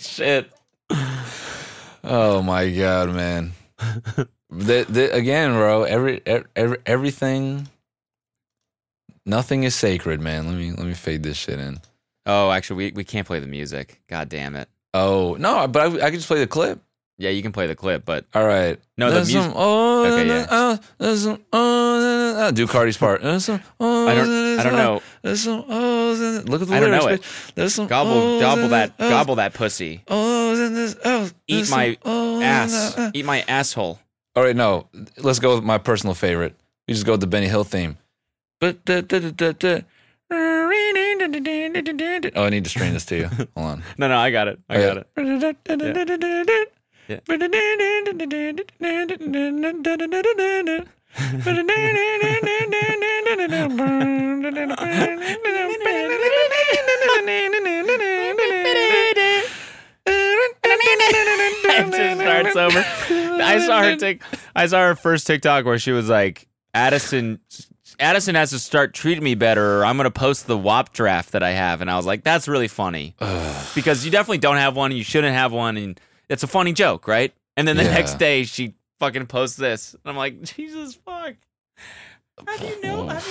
[0.04, 0.50] Shit.
[2.08, 3.52] Oh my god, man.
[4.48, 5.82] the, the, again, bro.
[5.82, 7.68] Every, every everything.
[9.24, 10.46] Nothing is sacred, man.
[10.46, 11.80] Let me let me fade this shit in.
[12.26, 14.00] oh, actually, we, we can't play the music.
[14.08, 14.68] God damn it.
[14.94, 16.80] Oh no, but I, I can just play the clip.
[17.18, 18.78] Yeah, you can play the clip, but All right.
[18.98, 20.46] No, the There's mus- some- oh, Okay, yeah.
[20.50, 23.22] uh, there's some- oh, uh, do Cardi's part.
[23.22, 25.02] There's some- oh, I don't I don't know.
[25.22, 27.04] There's some, oh, look at the I don't lyrics.
[27.06, 27.20] know it.
[27.22, 27.54] bitch.
[27.54, 30.02] There's some Gobble gobble that oh, gobble that pussy.
[30.08, 32.98] ohs in this, oh, Eat my some ass.
[32.98, 33.10] uh.
[33.14, 33.98] Eat my asshole.
[34.34, 34.88] All right, no.
[35.16, 36.54] Let's go with my personal favorite.
[36.86, 37.96] We just go with the Benny Hill theme.
[38.60, 39.80] But da, da, da, da, da.
[40.30, 40.70] Oh,
[42.44, 43.26] I need to string this to you.
[43.28, 43.82] Hold on.
[43.96, 44.58] No, no, I got it.
[44.68, 46.72] I Oh, got it.
[47.08, 47.20] Yeah.
[61.68, 62.84] it just starts over.
[63.42, 64.22] I saw her take.
[64.54, 67.40] I saw her first TikTok where she was like, "Addison,
[67.98, 71.42] Addison has to start treating me better, or I'm gonna post the WAP draft that
[71.42, 73.14] I have." And I was like, "That's really funny
[73.74, 74.92] because you definitely don't have one.
[74.92, 77.94] You shouldn't have one, and it's a funny joke, right?" And then the Yeah.
[77.94, 81.34] next day, she fucking posts this, and I'm like, "Jesus fuck."
[82.46, 83.08] How do you know?
[83.08, 83.22] I mean,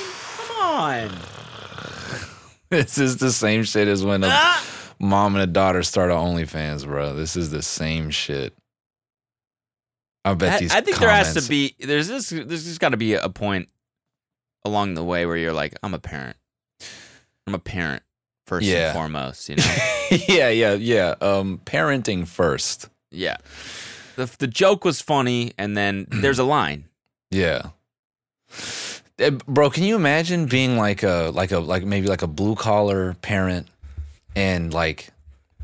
[0.47, 1.11] come on.
[2.71, 4.65] This is the same shit as when a Ah!
[4.99, 7.13] mom and a daughter start on OnlyFans, bro.
[7.13, 8.53] This is the same shit.
[10.25, 10.71] I bet I, these.
[10.73, 13.69] I think there has to be there's this there's just got to be a point
[14.65, 16.37] along the way where you're like I'm a parent.
[17.45, 18.01] I'm a parent
[18.45, 18.87] first Yeah.
[18.87, 19.75] and foremost, you know.
[20.27, 21.15] yeah, yeah, yeah.
[21.21, 22.89] Um, parenting first.
[23.11, 23.37] yeah.
[24.15, 26.85] The the joke was funny and then there's a line.
[27.31, 27.69] Yeah.
[29.19, 32.55] Eh, Bro, can you imagine being like a like a like maybe like a blue
[32.55, 33.67] collar parent
[34.35, 35.09] and like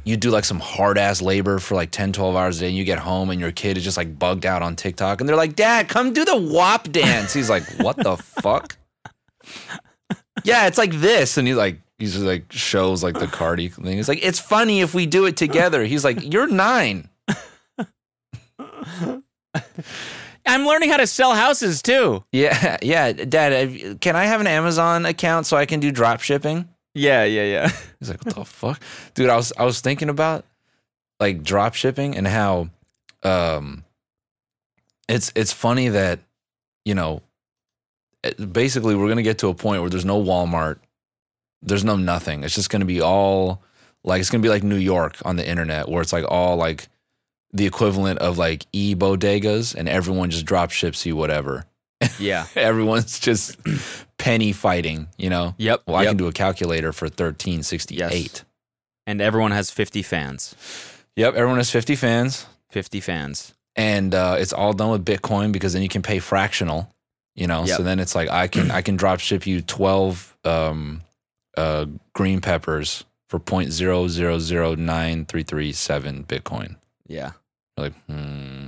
[0.04, 2.76] you do like some hard ass labor for like 10 12 hours a day and
[2.76, 5.36] you get home and your kid is just like bugged out on TikTok and they're
[5.38, 8.78] like, "Dad, come do the WAP dance." He's like, "What the fuck?"
[10.44, 13.96] Yeah, it's like this and he's like he's just like shows like the Cardi thing.
[13.98, 17.08] He's like, "It's funny if we do it together." He's like, "You're 9."
[20.46, 22.24] I'm learning how to sell houses too.
[22.32, 26.68] Yeah, yeah, Dad, can I have an Amazon account so I can do drop shipping?
[26.94, 27.70] Yeah, yeah, yeah.
[28.00, 28.82] He's like, what the fuck,
[29.14, 29.30] dude?
[29.30, 30.44] I was I was thinking about
[31.20, 32.70] like drop shipping and how
[33.24, 33.86] um
[35.08, 36.20] it's it's funny that
[36.84, 37.22] you know
[38.52, 40.80] basically we're gonna get to a point where there's no Walmart,
[41.62, 42.44] there's no nothing.
[42.44, 43.62] It's just gonna be all
[44.04, 46.88] like it's gonna be like New York on the internet where it's like all like
[47.54, 51.66] the equivalent of like e bodegas and everyone just drop ships you whatever.
[52.20, 52.48] Yeah.
[52.56, 53.58] Everyone's just
[54.18, 55.54] penny fighting, you know.
[55.58, 55.84] Yep.
[55.86, 56.12] Well, I yep.
[56.12, 58.12] can do a calculator for thirteen sixty eight.
[58.12, 58.46] Yes.
[59.08, 60.56] And everyone has 50 fans.
[61.16, 63.54] Yep, everyone has 50 fans, 50 fans.
[63.76, 66.88] and uh, it's all done with Bitcoin because then you can pay fractional.
[67.36, 67.78] You know, Yep.
[67.78, 71.02] so then it's like I can I can drop ship you 12 um,
[71.58, 76.76] uh, green peppers for point zero zero zero nine three three seven Bitcoin.
[77.08, 77.32] Yeah.
[77.78, 78.66] You're like, hmm.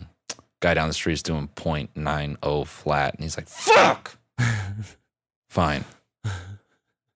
[0.61, 4.17] Guy down the street's doing 0.90 flat, and he's like, "Fuck."
[5.49, 5.83] Fine.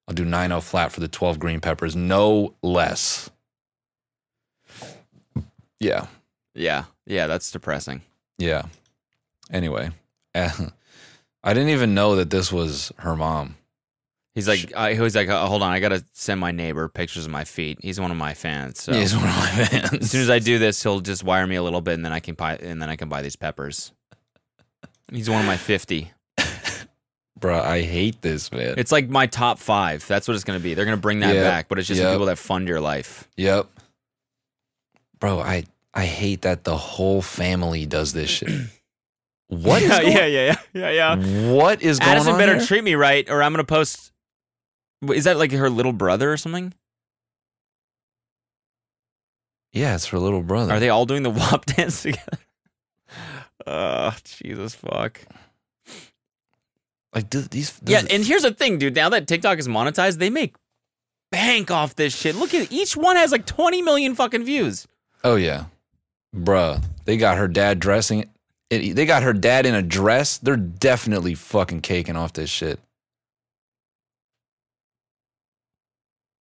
[0.08, 3.30] I'll do 90 flat for the 12 green peppers, no less.
[5.80, 6.08] Yeah.
[6.56, 6.86] Yeah.
[7.06, 8.02] Yeah, that's depressing.
[8.38, 8.64] Yeah.
[9.52, 9.92] Anyway,
[10.36, 10.50] I
[11.46, 13.57] didn't even know that this was her mom.
[14.38, 17.26] He's like, I, he was like, uh, hold on, I gotta send my neighbor pictures
[17.26, 17.80] of my feet.
[17.82, 18.84] He's one of my fans.
[18.84, 19.94] So he's one of my fans.
[19.94, 22.14] as soon as I do this, he'll just wire me a little bit, and then
[22.14, 23.94] I can buy, and then I can buy these peppers.
[25.12, 26.12] He's one of my fifty.
[27.40, 28.76] Bro, I hate this, man.
[28.78, 30.06] It's like my top five.
[30.08, 30.76] That's what it's gonna be.
[30.76, 31.44] They're gonna bring that Yep.
[31.44, 32.14] back, but it's just the Yep.
[32.14, 33.28] people that fund your life.
[33.38, 33.68] Yep.
[35.20, 35.64] Bro, I
[35.96, 38.52] I hate that the whole family does this shit.
[39.48, 41.52] What is yeah, going, yeah, yeah, yeah, yeah, yeah.
[41.52, 42.66] What is going Addison on better here?
[42.66, 44.12] treat me right, or I'm gonna post.
[45.14, 46.74] Is that like her little brother or something?
[49.74, 50.74] yeah, it's her little brother.
[50.74, 52.40] Are they all doing the WAP dance together?
[53.66, 55.22] Oh, Jesus fuck.
[57.14, 57.80] Like th- these.
[57.86, 58.96] Yeah, this- and here's the thing, dude.
[58.96, 60.56] Now that TikTok is monetized, they make
[61.32, 62.36] bank off this shit.
[62.36, 64.88] Look at each one has like 20 million fucking views.
[65.24, 65.66] oh yeah,
[66.36, 66.84] bruh.
[67.06, 68.30] They got her dad dressing.
[68.70, 70.38] It, they got her dad in a dress.
[70.40, 72.80] They're definitely fucking caking off this shit.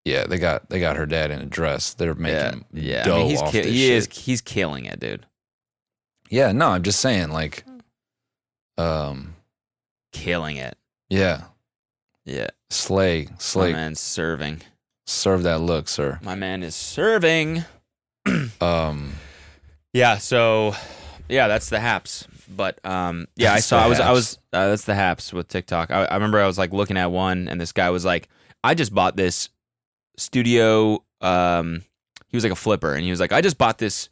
[0.04, 1.94] Yeah, they got they got her dad in a dress.
[1.94, 3.04] They're making yeah.
[3.04, 3.90] dough I mean, he's off ki- this he shit.
[3.96, 5.26] is he's killing it, dude.
[6.28, 7.62] Yeah, no, I'm just saying, like,
[8.78, 9.34] um,
[10.12, 10.76] Killing it.
[11.10, 11.42] yeah,
[12.24, 12.48] Yeah.
[12.70, 13.72] slay, slay.
[13.72, 14.62] My man's serving.
[15.06, 16.18] serve that look, sir.
[16.22, 17.64] My man is serving.
[18.60, 19.12] Um,
[19.92, 20.74] Yeah, so
[21.28, 22.26] yeah, that's the haps.
[22.48, 23.82] But um, yeah, I saw.
[23.84, 24.00] I was.
[24.00, 24.38] I was.
[24.52, 25.90] Uh, that's the haps with TikTok.
[25.90, 28.28] I, I remember I was like looking at one, and this guy was like,
[28.62, 29.48] "I just bought this
[30.16, 31.82] studio." Um,
[32.28, 34.08] he was like a flipper, and he was like, "I just bought this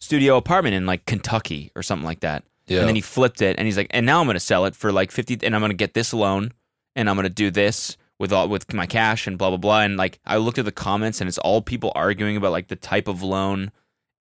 [0.00, 3.56] studio apartment in like Kentucky or something like that." yeah, And then he flipped it,
[3.58, 5.74] and he's like, "And now I'm to sell it for like fifty, and I'm to
[5.74, 6.52] get this loan,
[6.96, 9.96] and I'm to do this." With all with my cash and blah blah blah, and
[9.96, 13.08] like I looked at the comments and it's all people arguing about like the type
[13.08, 13.72] of loan,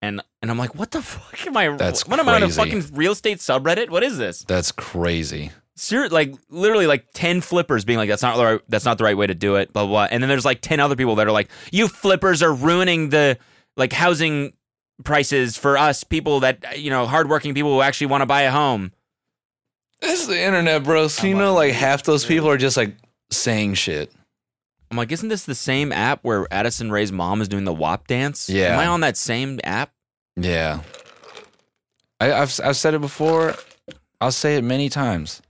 [0.02, 1.78] and and I'm like, what the fuck am I?
[1.78, 3.92] That's what am I on a fucking real estate subreddit?
[3.92, 4.40] What is this?
[4.46, 5.52] that's crazy.
[5.76, 9.04] Ser- like literally like ten flippers being like that's not the right that's not the
[9.04, 9.92] right way to do it, blah blah.
[9.92, 10.08] blah.
[10.12, 13.38] And then there's like ten other people that are like, you flippers are ruining the
[13.76, 14.54] like housing
[15.04, 18.52] prices for us people that you know hardworking people who actually want to buy a
[18.52, 18.92] home.
[20.02, 21.08] This is the internet, bro.
[21.08, 22.96] So you know, like, half those people are just like
[23.32, 24.12] saying shit.
[24.92, 28.06] I'm like, isn't this the same app where Addison Rae's mom is doing the WAP
[28.06, 28.50] dance?
[28.50, 28.74] Yeah.
[28.74, 29.92] Am I on that same app?
[30.36, 30.82] Yeah,
[32.20, 33.56] I, I've I've said it before.
[34.20, 35.42] I'll say it many times.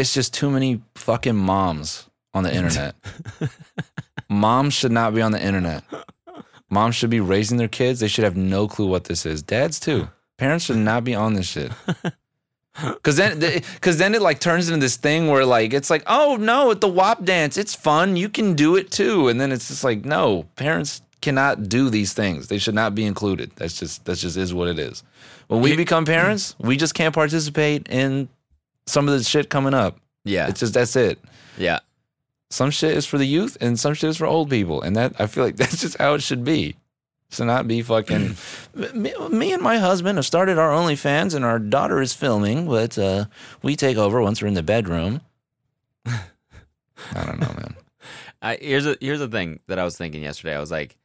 [0.00, 2.94] It's just too many fucking moms on the internet.
[4.30, 5.84] moms should not be on the internet.
[6.70, 8.00] Moms should be raising their kids.
[8.00, 9.42] They should have no clue what this is.
[9.42, 10.08] Dads too.
[10.38, 11.70] Parents should not be on this shit.
[13.02, 16.38] Cause then, cause then it like turns into this thing where like it's like, oh
[16.40, 18.16] no, at the WAP dance, it's fun.
[18.16, 19.28] You can do it too.
[19.28, 22.46] And then it's just like, no, parents cannot do these things.
[22.46, 23.50] They should not be included.
[23.56, 25.02] That's just that's just is what it is.
[25.48, 28.30] When we become parents, we just can't participate in
[28.90, 29.98] some of the shit coming up.
[30.24, 30.48] Yeah.
[30.48, 31.18] It's just that's it.
[31.56, 31.80] yeah.
[32.52, 34.82] Some shit is for the youth and some shit is for old people.
[34.82, 36.76] And that I feel like that's just how it should be.
[37.32, 38.36] To not be fucking.
[38.74, 42.98] me, me and my husband have started our OnlyFans and our daughter is filming, but
[42.98, 43.26] uh,
[43.62, 45.20] we take over once we're in the bedroom.
[46.06, 47.76] I don't know, man.
[48.42, 50.56] I, here's a here's the thing that I was thinking yesterday.
[50.56, 50.96] I was like,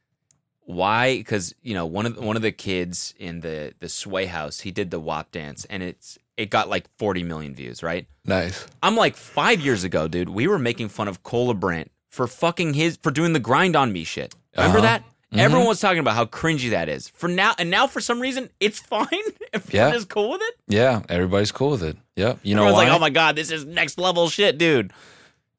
[0.62, 1.16] why?
[1.18, 4.60] Because you know one of the, one of the kids in the the Sway House,
[4.60, 8.06] he did the WAP dance, and it's it got like 40 million views, right?
[8.24, 8.66] Nice.
[8.82, 10.28] I'm like five years ago, dude.
[10.28, 13.92] We were making fun of Cola Brandt for fucking his for doing the grind on
[13.92, 14.34] me shit.
[14.56, 14.86] Remember Uh-huh.
[14.86, 15.04] that?
[15.32, 17.08] Everyone was talking about how cringy that is.
[17.10, 19.06] For now, and now for some reason, it's fine.
[19.52, 19.94] Everyone Yeah.
[19.94, 20.54] is cool with it.
[20.68, 21.96] Yeah, everybody's cool with it.
[22.16, 22.38] Yep.
[22.42, 22.88] You know Everyone's why?
[22.90, 24.92] like, "Oh my god, this is next level shit, dude."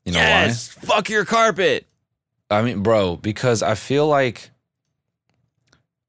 [0.05, 1.86] you know yes, fuck your carpet.
[2.49, 4.49] I mean, bro, because I feel like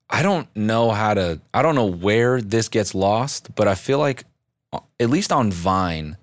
[0.09, 1.41] I don't know how to.
[1.53, 4.25] I don't know where this gets lost, but I feel like
[4.73, 6.17] at least on Vine,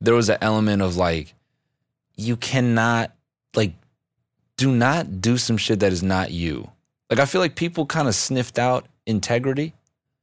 [0.00, 1.34] there was an element of like
[2.16, 3.12] you cannot
[3.54, 3.72] like
[4.56, 6.70] do not do some shit that is not you.
[7.10, 9.74] Like I feel like people kind of sniffed out integrity.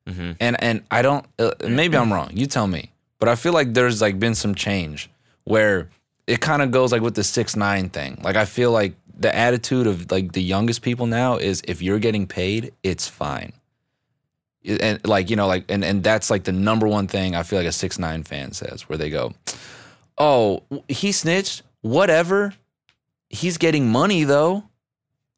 [0.08, 0.34] Mm-hmm.
[0.40, 2.30] and and I don't uh, maybe I'm wrong.
[2.32, 2.92] You tell me.
[3.18, 5.10] But I feel like there's like been some change
[5.46, 5.90] where
[6.28, 8.20] it kind of goes like with the 6 9 thing.
[8.22, 12.00] Like I feel like the attitude of like the youngest people now is if you're
[12.00, 13.54] getting paid, it's fine.
[14.68, 17.60] And like, you know, like and and that's like the number one thing I feel
[17.60, 19.34] like a 6 9 fan says where they go,
[20.18, 22.54] "Oh, he snitched, whatever.
[23.30, 24.64] He's getting money though."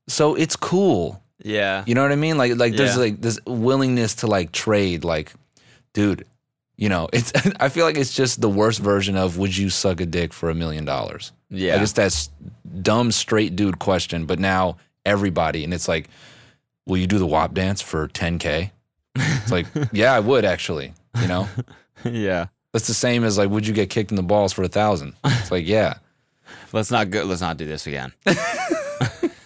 [0.08, 1.22] So it's cool.
[1.44, 1.84] Yeah.
[1.86, 2.38] You know what I mean?
[2.38, 3.02] Like like there's Yeah.
[3.02, 5.34] like this willingness to like trade like
[5.94, 6.26] dude,
[6.78, 10.00] you know, it's I feel like it's just the worst version of would you suck
[10.00, 11.32] a dick for a million dollars?
[11.50, 11.74] Yeah.
[11.74, 12.30] Like it's that
[12.82, 16.08] dumb straight dude question, but now everybody and it's like
[16.86, 18.72] will you do the WAP dance for 10k?
[19.20, 21.48] It's like, yeah, I would actually, you know?
[22.04, 22.48] yeah.
[22.74, 25.14] That's the same as like would you get kicked in the balls for a thousand?
[25.24, 25.96] It's like, yeah.
[26.74, 27.24] Let's not go.
[27.24, 28.14] Let's not do this again.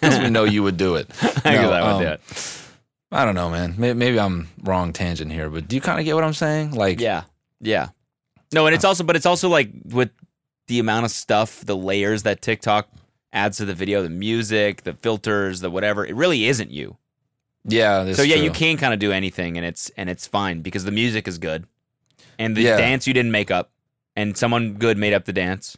[0.02, 1.08] Because we know you would do it.
[1.44, 2.20] I No, I would um, do it.
[3.12, 3.76] I don't know, man.
[3.78, 6.72] Maybe, maybe I'm wrong tangent here, but do you kind of get what I'm saying?
[6.72, 7.22] Like, Yeah.
[7.60, 7.90] Yeah.
[8.52, 10.10] No, and it's also, but it's also like with
[10.66, 12.88] the amount of stuff, the layers that TikTok
[13.32, 16.04] adds to the video, the music, the filters, the whatever.
[16.04, 16.96] It really isn't you.
[17.64, 18.12] Yeah.
[18.12, 18.44] so yeah, true.
[18.44, 21.38] you can kind of do anything, and it's and it's fine because the music is
[21.38, 21.66] good,
[22.38, 22.76] and the Yeah.
[22.76, 23.70] dance you didn't make up,
[24.16, 25.76] and someone good made up the dance,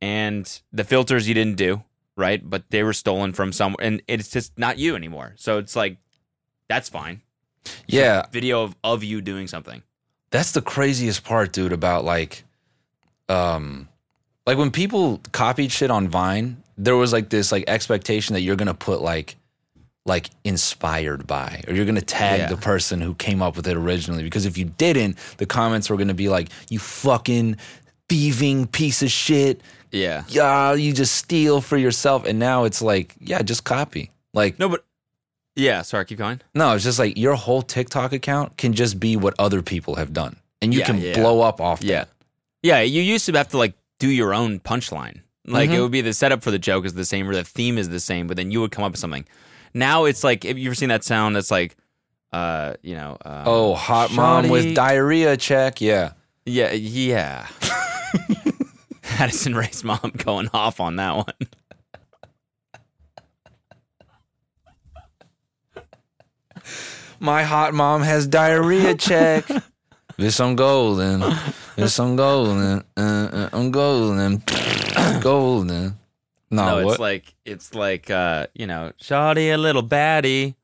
[0.00, 1.82] and the filters you didn't do
[2.16, 5.34] right, but they were stolen from somewhere, and it's just not you anymore.
[5.36, 5.96] So it's like
[6.68, 7.22] that's fine.
[7.86, 9.82] Yeah, Video of, of you doing something.
[10.30, 11.72] that's the craziest part, dude.
[11.72, 12.44] About like,
[13.28, 13.88] um,
[14.46, 18.56] like when people copied shit on Vine, there was like this like expectation that you're
[18.56, 19.36] gonna put like
[20.04, 22.46] like inspired by or you're gonna tag Yeah.
[22.48, 25.96] the person who came up with it originally because if you didn't, the comments were
[25.96, 27.56] gonna be like, You fucking
[28.08, 29.60] thieving piece of shit.
[29.90, 30.24] Yeah.
[30.28, 32.24] Yeah, you just steal for yourself.
[32.26, 34.10] And now it's like, yeah, just copy.
[34.34, 34.84] Like No, but
[35.54, 35.82] yeah.
[35.82, 36.40] Sorry, keep going.
[36.54, 40.12] no, it's just like your whole TikTok account can just be what other people have
[40.12, 40.36] done.
[40.60, 41.14] And you Yeah, can yeah.
[41.14, 42.00] blow up off Yeah.
[42.00, 42.08] that.
[42.62, 45.20] Yeah, you used to have to like do your own punchline.
[45.46, 45.78] Like Mm-hmm.
[45.78, 47.88] it would be the setup for the joke is the same or the theme is
[47.88, 49.24] the same, but then you would come up with something.
[49.74, 51.76] Now it's like, have you ever seen that sound that's like,
[52.32, 55.80] uh, you know, um, Oh, hot mom with diarrhea check.
[55.80, 56.12] Yeah.
[56.44, 57.46] Yeah, yeah.
[59.18, 61.34] Addison Rae's mom going off on that one.
[67.20, 69.44] My hot mom has diarrhea check.
[70.16, 71.22] This I'm golden.
[71.76, 72.84] This I'm golden.
[72.96, 74.42] Uh, uh, I'm golden.
[75.20, 75.96] golden.
[76.52, 80.54] No, no, it's like it's like uh, you know, Shawty a little baddie,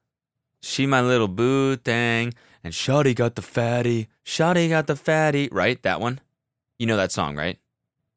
[0.62, 5.82] she my little boo thing, and Shawty got the fatty, Shawty got the fatty, right?
[5.82, 6.20] That one,
[6.78, 7.58] you know that song, right?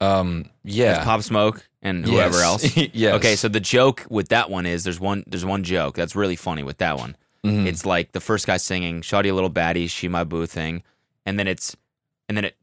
[0.02, 1.04] um, yeah.
[1.04, 2.44] Pop Smoke and whoever Yes.
[2.44, 2.78] else.
[2.94, 3.14] yes.
[3.16, 6.36] Okay, so the joke with that one is there's one there's one joke that's really
[6.36, 7.16] funny with that one.
[7.46, 7.68] Mhm.
[7.68, 10.84] It's like the first guy singing "Shawty a little baddie, she my boo thing,"
[11.26, 11.76] and then it's
[12.28, 12.56] and then it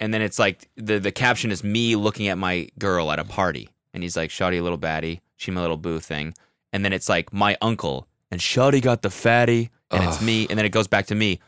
[0.00, 3.24] and then it's like the the caption is me looking at my girl at a
[3.24, 3.68] party,
[3.98, 6.34] and he's like "Shawty little baddie, she my little boo thing,"
[6.72, 10.58] and then it's like my uncle and Shawty got the fatty, and it's me, and
[10.58, 11.40] then it goes back to me.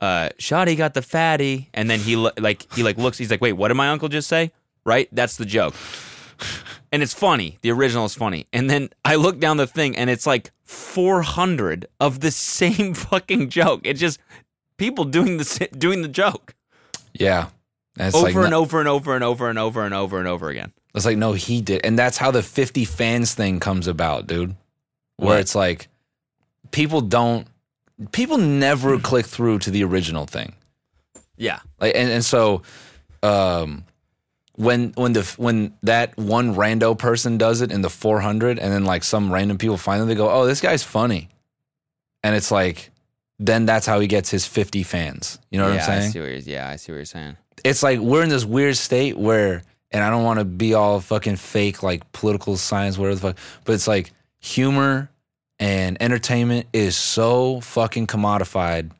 [0.00, 3.18] Uh, Shawty got the fatty, and then he lo- like he like looks.
[3.18, 4.52] He's like, "Wait, what did my uncle just say?"
[4.84, 5.08] Right?
[5.12, 5.74] That's the joke
[6.90, 7.58] and it's funny.
[7.62, 8.48] The original is funny.
[8.52, 13.48] And then I look down the thing, and it's like 400 of the same fucking
[13.48, 13.82] joke.
[13.84, 14.18] It's just
[14.76, 16.56] people doing the doing the joke
[17.14, 17.48] yeah.
[17.98, 20.48] And it's over and over and over and over and over and over and over
[20.48, 20.72] again.
[20.94, 21.80] It's like, no, he did.
[21.84, 24.56] And that's how the 50 fans thing comes about, dude.
[25.16, 25.88] Where it's like,
[26.70, 27.46] people don't,
[28.10, 30.54] people never click through to the original thing.
[31.36, 32.62] Yeah, Like, and, and so,
[33.22, 33.84] um,
[34.56, 38.84] when when the when that one rando person does it in the 400 and then
[38.84, 41.30] like some random people find them they go oh this guy's funny
[42.22, 42.90] and it's like
[43.38, 46.10] then that's how he gets his 50 fans you know what yeah, i'm saying I
[46.10, 47.36] see what yeah, I see what you're saying.
[47.64, 49.62] it's like we're in this weird state where,
[49.92, 53.36] and I don't want to be all fucking fake, like political science, whatever the fuck,
[53.64, 55.10] but it's like humor
[55.58, 58.90] and entertainment is so fucking commodified.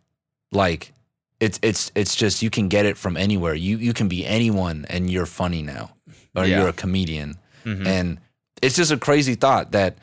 [0.53, 0.93] Like,
[1.41, 3.55] it's it's it's just you can get it from anywhere.
[3.55, 5.91] You you can be anyone, and you're funny now,
[6.37, 6.59] or Yeah.
[6.61, 7.87] you're a comedian, Mhm.
[7.87, 8.19] and
[8.61, 9.97] it's just a crazy thought that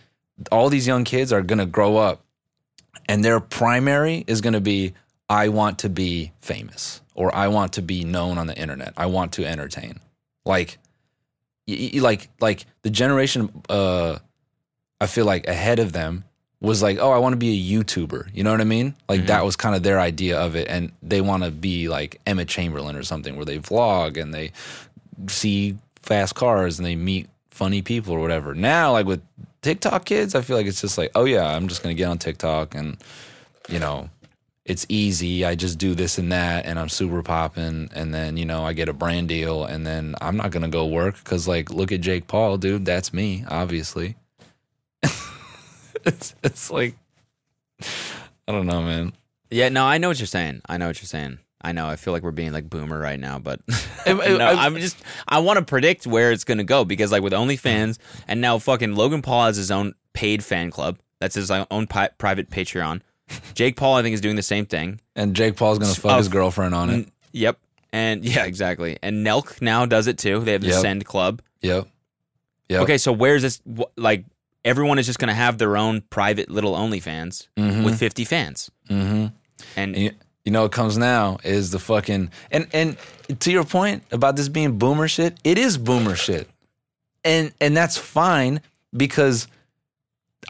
[0.51, 2.23] all these young kids are gonna grow up,
[3.07, 4.93] and their primary is gonna be
[5.29, 8.93] I want to be famous or I want to be known on the internet.
[8.97, 9.99] I want to entertain.
[10.45, 10.77] Like,
[11.67, 14.17] y- y- like, like the generation, uh,
[15.01, 16.23] I feel like ahead of them
[16.61, 18.29] was like, oh, I want to be a YouTuber.
[18.33, 18.93] You know what I mean?
[19.07, 22.19] Like that was kind of their idea of it, and they want to be like
[22.25, 24.51] Emma Chamberlain or something, where they vlog and they
[25.27, 28.53] see fast cars and they meet funny people or whatever.
[28.55, 29.21] Now, like with
[29.61, 32.17] TikTok kids, I feel like it's just like, oh yeah, I'm just gonna get on
[32.17, 32.97] TikTok and
[33.69, 34.09] you know,
[34.69, 35.43] it's easy.
[35.43, 37.89] I just do this and that, and I'm super popping.
[37.93, 40.85] And then you know, I get a brand deal, and then I'm not gonna go
[40.85, 42.85] work because like, look at Jake Paul, dude.
[42.85, 44.15] That's me, obviously.
[46.05, 46.95] it's it's like,
[47.81, 49.13] I don't know, man.
[49.49, 50.61] Yeah, no, I know what you're saying.
[50.69, 51.39] I know what you're saying.
[51.61, 51.87] I know.
[51.87, 53.61] I feel like we're being like boomer right now, but
[54.07, 54.97] no, I'm just.
[55.27, 57.97] I want to predict where it's gonna go because like with OnlyFans
[58.27, 60.99] and now fucking Logan Paul has his own paid fan club.
[61.19, 63.01] That's his own pi- private Patreon.
[63.53, 64.99] Jake Paul, I think, is doing the same thing.
[65.15, 66.93] And Jake Paul's gonna fuck Uh, his girlfriend on it.
[66.93, 67.59] N- Yep.
[67.93, 68.97] And yeah, exactly.
[69.01, 70.39] And Nelk now does it too.
[70.39, 70.81] They have the Yep.
[70.81, 71.41] Send Club.
[71.61, 71.87] Yep.
[72.69, 72.81] Yep.
[72.83, 73.61] Okay, so where's this?
[73.77, 74.25] wh- Like
[74.65, 77.83] everyone is just gonna have their own private little OnlyFans Mhm.
[77.83, 78.69] with 50 fans.
[78.89, 79.11] Mm-hmm.
[79.15, 79.33] And
[79.75, 80.11] And you,
[80.45, 82.97] you know what comes now is the fucking and and
[83.39, 86.49] to your point about this being boomer shit, it is boomer shit.
[87.23, 88.61] And and that's fine
[88.95, 89.47] because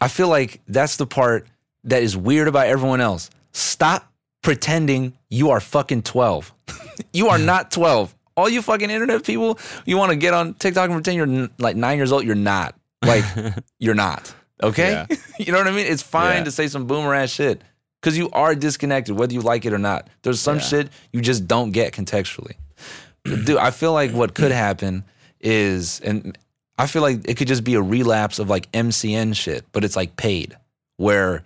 [0.02, 1.48] I feel like that's the part
[1.86, 3.30] that is weird about everyone else.
[3.52, 4.12] Stop
[4.42, 6.54] pretending you are fucking 12.
[7.14, 8.16] you are not 12.
[8.38, 11.50] All you fucking internet people, you want to get on TikTok and pretend you're n-
[11.58, 12.76] like 9 years old, you're not.
[13.04, 13.26] Like
[13.80, 14.34] you're not.
[14.64, 14.92] Okay?
[14.92, 15.18] Yeah.
[15.40, 15.86] you know what I mean?
[15.88, 16.44] It's fine Yeah.
[16.46, 17.62] to say some boomer ass shit
[18.02, 20.08] because you are disconnected, whether you like it or not.
[20.22, 20.62] There's some Yeah.
[20.64, 22.54] shit you just don't get contextually.
[23.26, 25.04] Dude, I feel like what could happen
[25.42, 26.38] is, and
[26.78, 29.96] I feel like it could just be a relapse of like MCN shit, but it's
[29.98, 30.58] like paid,
[30.98, 31.44] where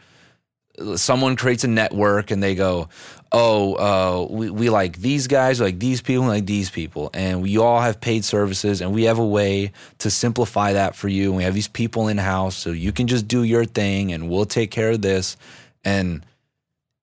[0.96, 2.90] someone creates a network and they go,
[3.32, 7.42] oh, uh, we, we like these guys, we like these people, like these people, and
[7.42, 11.30] we all have paid services, and we have a way to simplify that for you.
[11.30, 14.30] And we have these people in house, so you can just do your thing, and
[14.30, 15.36] we'll take care of this.
[15.84, 16.26] And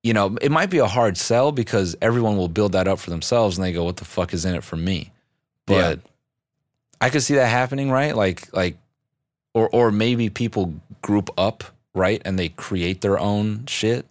[0.03, 3.09] you know, it might be a hard sell because everyone will build that up for
[3.09, 5.11] themselves, and they go, "What the fuck is in it for me?"
[5.67, 5.99] But
[6.99, 8.15] I could see that happening, right?
[8.15, 8.77] Like, like,
[9.53, 11.63] or or maybe people group up,
[11.93, 14.05] right, and they create their own shit.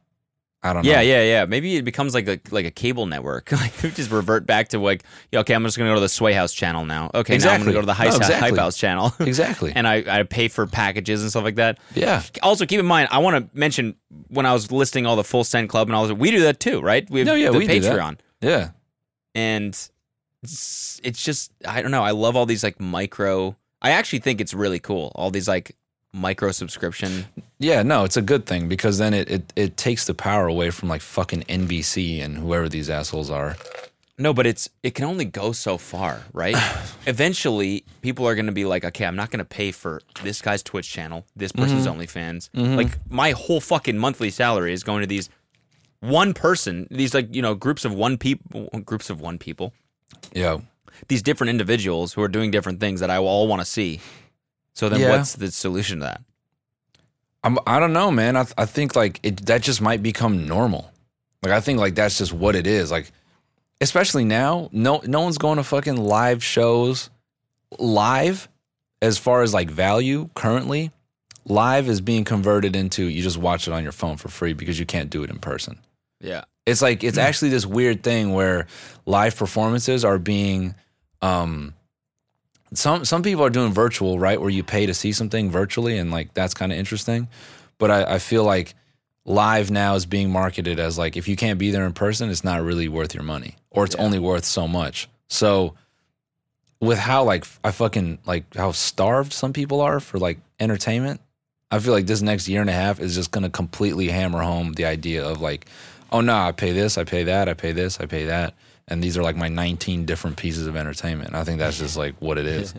[0.62, 0.91] I don't know.
[0.91, 1.45] Yeah, yeah, yeah.
[1.47, 3.51] Maybe it becomes like a like a cable network.
[3.53, 6.35] like just revert back to like, yeah, okay, I'm just gonna go to the Sway
[6.35, 7.11] House channel now.
[7.14, 8.51] Okay, now I'm gonna go to the Hype, No, exactly.
[8.51, 9.14] Hype House channel.
[9.20, 9.72] Exactly.
[9.74, 11.78] and I, I pay for packages and stuff like that.
[11.95, 12.22] Yeah.
[12.43, 13.95] Also, keep in mind, I want to mention
[14.28, 16.61] when I was listing all the Full Send Club and all this, we do that
[16.61, 17.09] too, right?
[17.09, 17.93] We have No, yeah, the we do that.
[17.99, 18.70] Patreon, Yeah.
[19.35, 19.68] and
[20.43, 22.03] it's, it's just I don't know.
[22.03, 23.57] I love all these like micro.
[23.81, 25.11] I actually think it's really cool.
[25.14, 25.74] All these like
[26.13, 27.27] micro subscription.
[27.59, 30.71] Yeah, no, it's a good thing because then it, it, it takes the power away
[30.71, 33.57] from like fucking NBC and whoever these assholes are.
[34.19, 36.57] No, but it's it can only go so far, right?
[37.07, 40.43] Eventually, people are going to be like, okay, I'm not going to pay for this
[40.43, 42.01] guy's Twitch channel, this person's Mm-hmm.
[42.01, 42.77] OnlyFans.
[42.77, 45.31] Like my whole fucking monthly salary is going to these
[46.01, 49.73] one person, these like you know groups of one people, groups of one people,
[50.33, 50.59] Yeah.
[51.09, 54.01] these different individuals who are doing different things that I all want to see.
[54.81, 55.11] So then, Yeah.
[55.11, 56.22] what's the solution to that?
[57.45, 58.35] I'm, I don't know, man.
[58.35, 60.91] I, I think like it, that just might become normal.
[61.43, 62.91] Like I think like that's just what it is.
[62.91, 63.12] Like,
[63.83, 67.11] especially now, no no one's going to fucking live shows.
[67.78, 68.49] Live,
[69.03, 70.93] as far as like value currently,
[71.45, 74.81] live is being converted into you just watch it on your phone for free because
[74.81, 75.78] you can't do it in person.
[76.22, 78.66] Yeah, It's like it's actually this weird thing where
[79.05, 80.74] live performances are being
[81.20, 81.74] um
[82.75, 84.41] some some people are doing virtual, right?
[84.41, 87.29] Where you pay to see something virtually and like that's kind of interesting.
[87.79, 88.75] But I, I feel like
[89.25, 92.45] live now is being marketed as like if you can't be there in person, it's
[92.45, 93.57] not really worth your money.
[93.71, 95.09] Or it's only worth so much.
[95.29, 95.75] So
[96.81, 101.21] with how like I fucking like how starved some people are for like entertainment,
[101.71, 104.73] I feel like this next year and a half is just gonna completely hammer home
[104.73, 105.66] the idea of like,
[106.11, 108.55] oh no, I pay this, I pay that, I pay this, I pay that.
[108.91, 111.34] And these are like my 19 different pieces of entertainment.
[111.34, 112.74] I think that's just like what it is.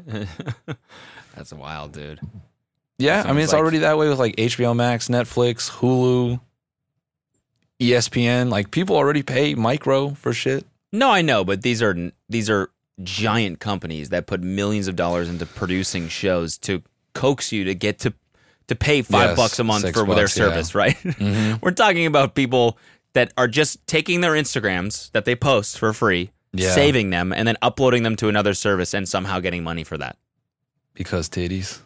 [1.35, 2.19] that's wild, dude.
[2.97, 6.39] Yeah, I mean it's like- already that way with like HBO Max, Netflix, Hulu,
[7.79, 8.49] ESPN.
[8.49, 10.65] Like people already pay micro for shit.
[10.91, 12.69] No, I know, but these are these are
[13.01, 16.83] giant companies that put millions of dollars into producing shows to
[17.13, 18.13] coax you to get to
[18.67, 20.45] to pay five Yes, bucks a month for their bucks, yeah.
[20.45, 20.95] service, right?
[20.97, 21.61] Mhm.
[21.61, 22.77] We're talking about people
[23.13, 26.71] that are just taking their Instagrams that they post for free, Yeah.
[26.71, 30.17] saving them, and then uploading them to another service and somehow getting money for that
[30.93, 31.79] Because titties.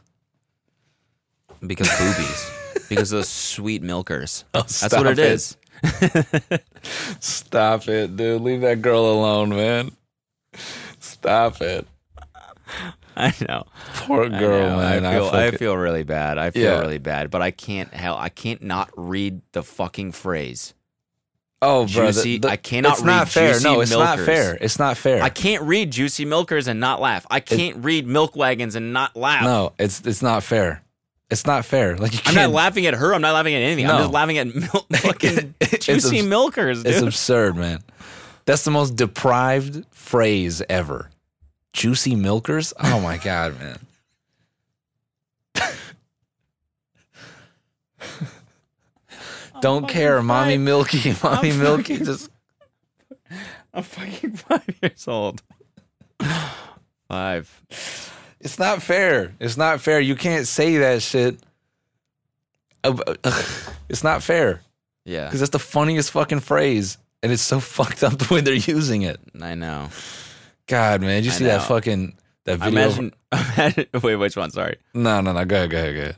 [1.66, 4.44] because boobies, because those sweet milkers.
[4.54, 5.58] Oh, That's what it is.
[7.20, 8.42] Stop it, dude.
[8.42, 9.92] Leave that girl alone, man.
[11.00, 11.88] Stop it.
[13.18, 13.66] I know.
[13.96, 14.78] Poor I girl, know.
[14.78, 15.06] man.
[15.06, 16.38] I feel, I, fucking- feel really bad.
[16.38, 16.80] I feel Yeah.
[16.80, 18.20] really bad, but I can't help.
[18.20, 20.74] I can't not read the fucking phrase.
[21.62, 23.54] Oh, bro, the- Juicy- the- I cannot It's not read fair.
[23.54, 24.58] juicy no, it's not fair.
[24.60, 25.24] It's not fair.
[25.24, 27.26] I can't read juicy milkers and not laugh.
[27.32, 29.44] I can't read milk wagons and not laugh.
[29.44, 30.84] no, it's it's not fair.
[31.32, 31.98] It's not fair.
[31.98, 32.52] Like you I'm can't.
[32.52, 33.14] laughing at her.
[33.16, 33.88] I'm not laughing at anything.
[33.90, 36.94] I'm just laughing at milk, fucking juicy abs- milkers, dude.
[36.94, 37.80] It's absurd, man.
[38.46, 41.10] That's the most deprived phrase ever.
[41.74, 42.74] Juicy milkers?
[42.80, 43.80] Oh my god, man.
[49.62, 51.98] Don't care, mommy milky, mommy milky.
[52.04, 52.30] Just
[53.74, 55.42] I'm fucking five years old.
[57.08, 57.62] Five.
[58.40, 59.34] it's not fair.
[59.40, 60.00] It's not fair.
[60.00, 61.40] You can't say that shit.
[63.88, 64.62] It's not fair
[65.06, 68.54] Yeah, because that's the funniest fucking phrase, and it's so fucked up the way they're
[68.56, 69.20] using it.
[69.40, 69.90] I know.
[70.68, 72.82] God, man, did you I see that fucking that video?
[72.82, 73.86] imagine, imagine.
[74.02, 74.50] Wait, which one?
[74.50, 74.78] Sorry.
[74.96, 75.46] no, no, no.
[75.46, 76.16] Go ahead, go ahead, go ahead.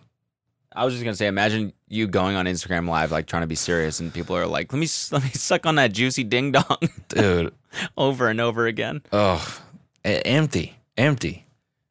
[0.74, 3.56] I was just gonna say, imagine you going on Instagram Live, like trying to be
[3.56, 6.78] serious, and people are like, "Let me, let me suck on that juicy ding dong,"
[7.08, 7.54] dude.
[7.98, 9.02] over and over again.
[9.12, 9.60] Oh,
[10.04, 11.46] empty, empty.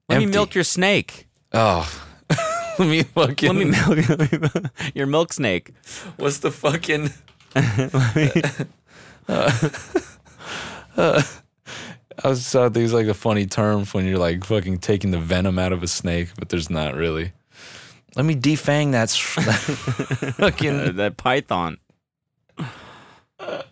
[0.08, 1.26] Let me milk your snake.
[1.52, 1.90] Oh,
[2.78, 3.48] let me fucking.
[3.48, 5.72] Let me milk let me milk your milk snake.
[6.16, 7.10] What's the fucking?
[12.18, 15.58] I was thought these like a funny term when you're like fucking taking the venom
[15.58, 17.32] out of a snake, but there's not really.
[18.16, 19.04] Let me defang that.
[19.04, 19.16] s-
[20.36, 20.80] fucking.
[20.80, 21.78] Uh, that python.
[23.38, 23.66] Let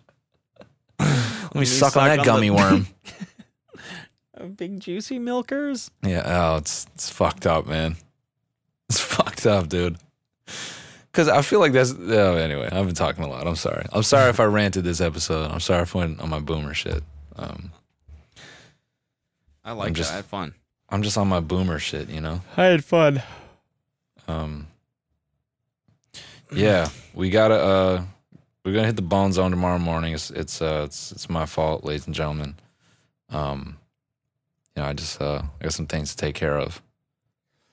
[1.55, 2.87] me me suck on that on gummy the- worm.
[4.57, 5.89] Big juicy milkers.
[6.03, 6.21] Yeah.
[6.25, 7.95] Oh, it's it's fucked up, man.
[8.89, 9.97] It's fucked up, dude.
[11.11, 11.93] Because I feel like that's.
[11.97, 13.47] Oh, anyway, I've been talking a lot.
[13.47, 13.85] I'm sorry.
[13.93, 15.49] I'm sorry if I ranted this episode.
[15.49, 17.01] I'm sorry if I went on my boomer shit.
[17.37, 17.71] Um,
[19.63, 20.11] I like I'm that.
[20.11, 20.53] I had fun.
[20.89, 22.41] I'm just on my boomer shit, you know?
[22.57, 23.23] I had fun.
[24.27, 24.67] Um,
[26.51, 27.55] yeah, we gotta.
[27.55, 28.03] Uh,
[28.63, 30.13] we're gonna hit the bone zone tomorrow morning.
[30.13, 32.55] It's it's uh it's it's my fault, ladies and gentlemen.
[33.29, 33.77] Um,
[34.75, 36.81] you know, I just uh I got some things to take care of.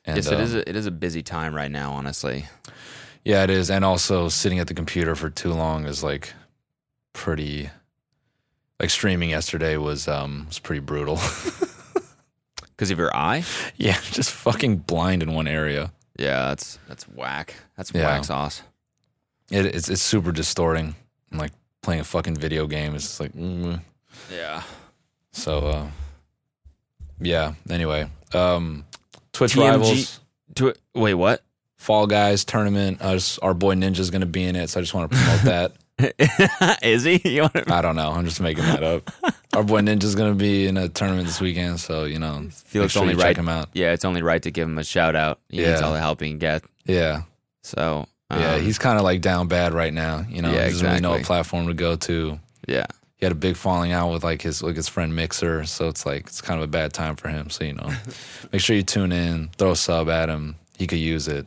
[0.04, 0.54] And, yes, it is.
[0.54, 1.92] um, A, it is a busy time right now.
[1.92, 2.46] Honestly,
[3.24, 3.70] Yeah, it is.
[3.70, 6.34] And also sitting at the computer for too long is like
[7.12, 7.70] pretty
[8.80, 11.18] like streaming yesterday was um was pretty brutal.
[12.60, 13.44] because of your eye.
[13.76, 15.92] yeah, just fucking blind in one area.
[16.18, 17.54] Yeah, that's that's whack.
[17.76, 18.06] That's Yeah.
[18.06, 18.62] whack sauce.
[19.50, 20.94] It, it's it's super distorting.
[21.30, 21.52] And like
[21.82, 23.80] playing a fucking video game is just like mm.
[24.32, 24.62] Yeah.
[25.32, 25.86] so uh
[27.20, 28.08] yeah, anyway.
[28.32, 28.84] Um
[29.32, 30.20] Twitch TMG rivals
[30.56, 31.42] To wait, what?
[31.76, 33.00] Fall Guys tournament.
[33.00, 35.72] Just, our boy Ninja's going to be in it, so I just want to promote
[35.98, 36.78] that.
[36.82, 37.20] is he?
[37.28, 38.10] You want to I don't know.
[38.12, 39.10] I'm just making that up.
[39.52, 43.02] Our boy Ninja's to be in a tournament this weekend, so you know, Felix sure
[43.02, 43.24] only right.
[43.24, 43.68] check him out.
[43.74, 45.40] Yeah, it's only right to give him a shout out.
[45.50, 46.64] He needs all the help he can get.
[46.86, 47.22] Yeah,
[47.62, 48.54] So yeah.
[48.54, 50.24] um, He's kind of like down bad right now.
[50.28, 52.38] You know, Yeah, he doesn't really know a platform to go to.
[52.66, 52.86] yeah.
[53.18, 56.04] He had a big falling out with like his like his friend Mixer, so it's
[56.04, 57.50] like it's kind of a bad time for him.
[57.50, 57.88] So you know,
[58.52, 60.56] make sure you tune in, throw a sub at him.
[60.76, 61.46] He could use it.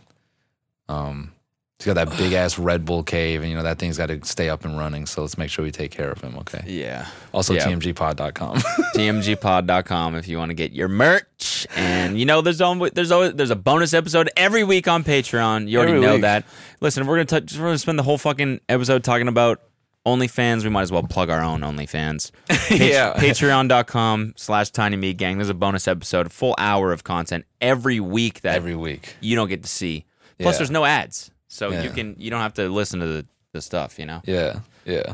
[0.88, 1.34] Um,
[1.80, 4.24] he's got that big ass Red Bull cave, and you know that thing's got to
[4.26, 5.06] stay up and running.
[5.06, 6.36] So let's make sure we take care of him.
[6.40, 6.64] Okay.
[6.68, 7.08] Yeah.
[7.34, 7.66] Also, Yeah.
[7.66, 8.58] tmgpod.com.
[8.96, 11.68] tmgpod.com if you want to get your merch.
[11.76, 15.68] And you know, there's always, there's always there's a bonus episode every week on Patreon.
[15.68, 16.22] You already Every know week.
[16.22, 16.46] that.
[16.82, 19.62] Listen, if we're gonna touch, we're gonna spend the whole fucking episode talking about
[20.06, 20.64] OnlyFans.
[20.64, 22.32] We might as well plug our own OnlyFans.
[22.50, 23.14] Pa- Yeah.
[23.16, 25.38] Patreon.com slash Tiny Meat Gang.
[25.38, 29.16] There's a bonus episode, full hour of content every week that Every week.
[29.20, 30.06] you don't get to see.
[30.40, 30.58] Plus, Yeah.
[30.60, 31.84] there's no ads, so Yeah.
[31.84, 33.98] you can you don't have to listen to the, the stuff.
[34.00, 34.22] You know.
[34.26, 34.60] Yeah.
[34.86, 35.14] Yeah.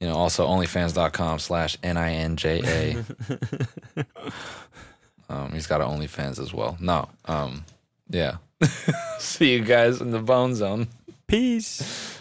[0.00, 2.60] You know, also onlyfans.com slash N I N J
[3.96, 4.04] A.
[5.28, 6.76] Um, he's got an OnlyFans as well.
[6.80, 7.08] No.
[7.26, 7.64] Um,
[8.08, 8.38] yeah.
[9.20, 10.88] See you guys in the bone zone.
[11.28, 12.18] Peace.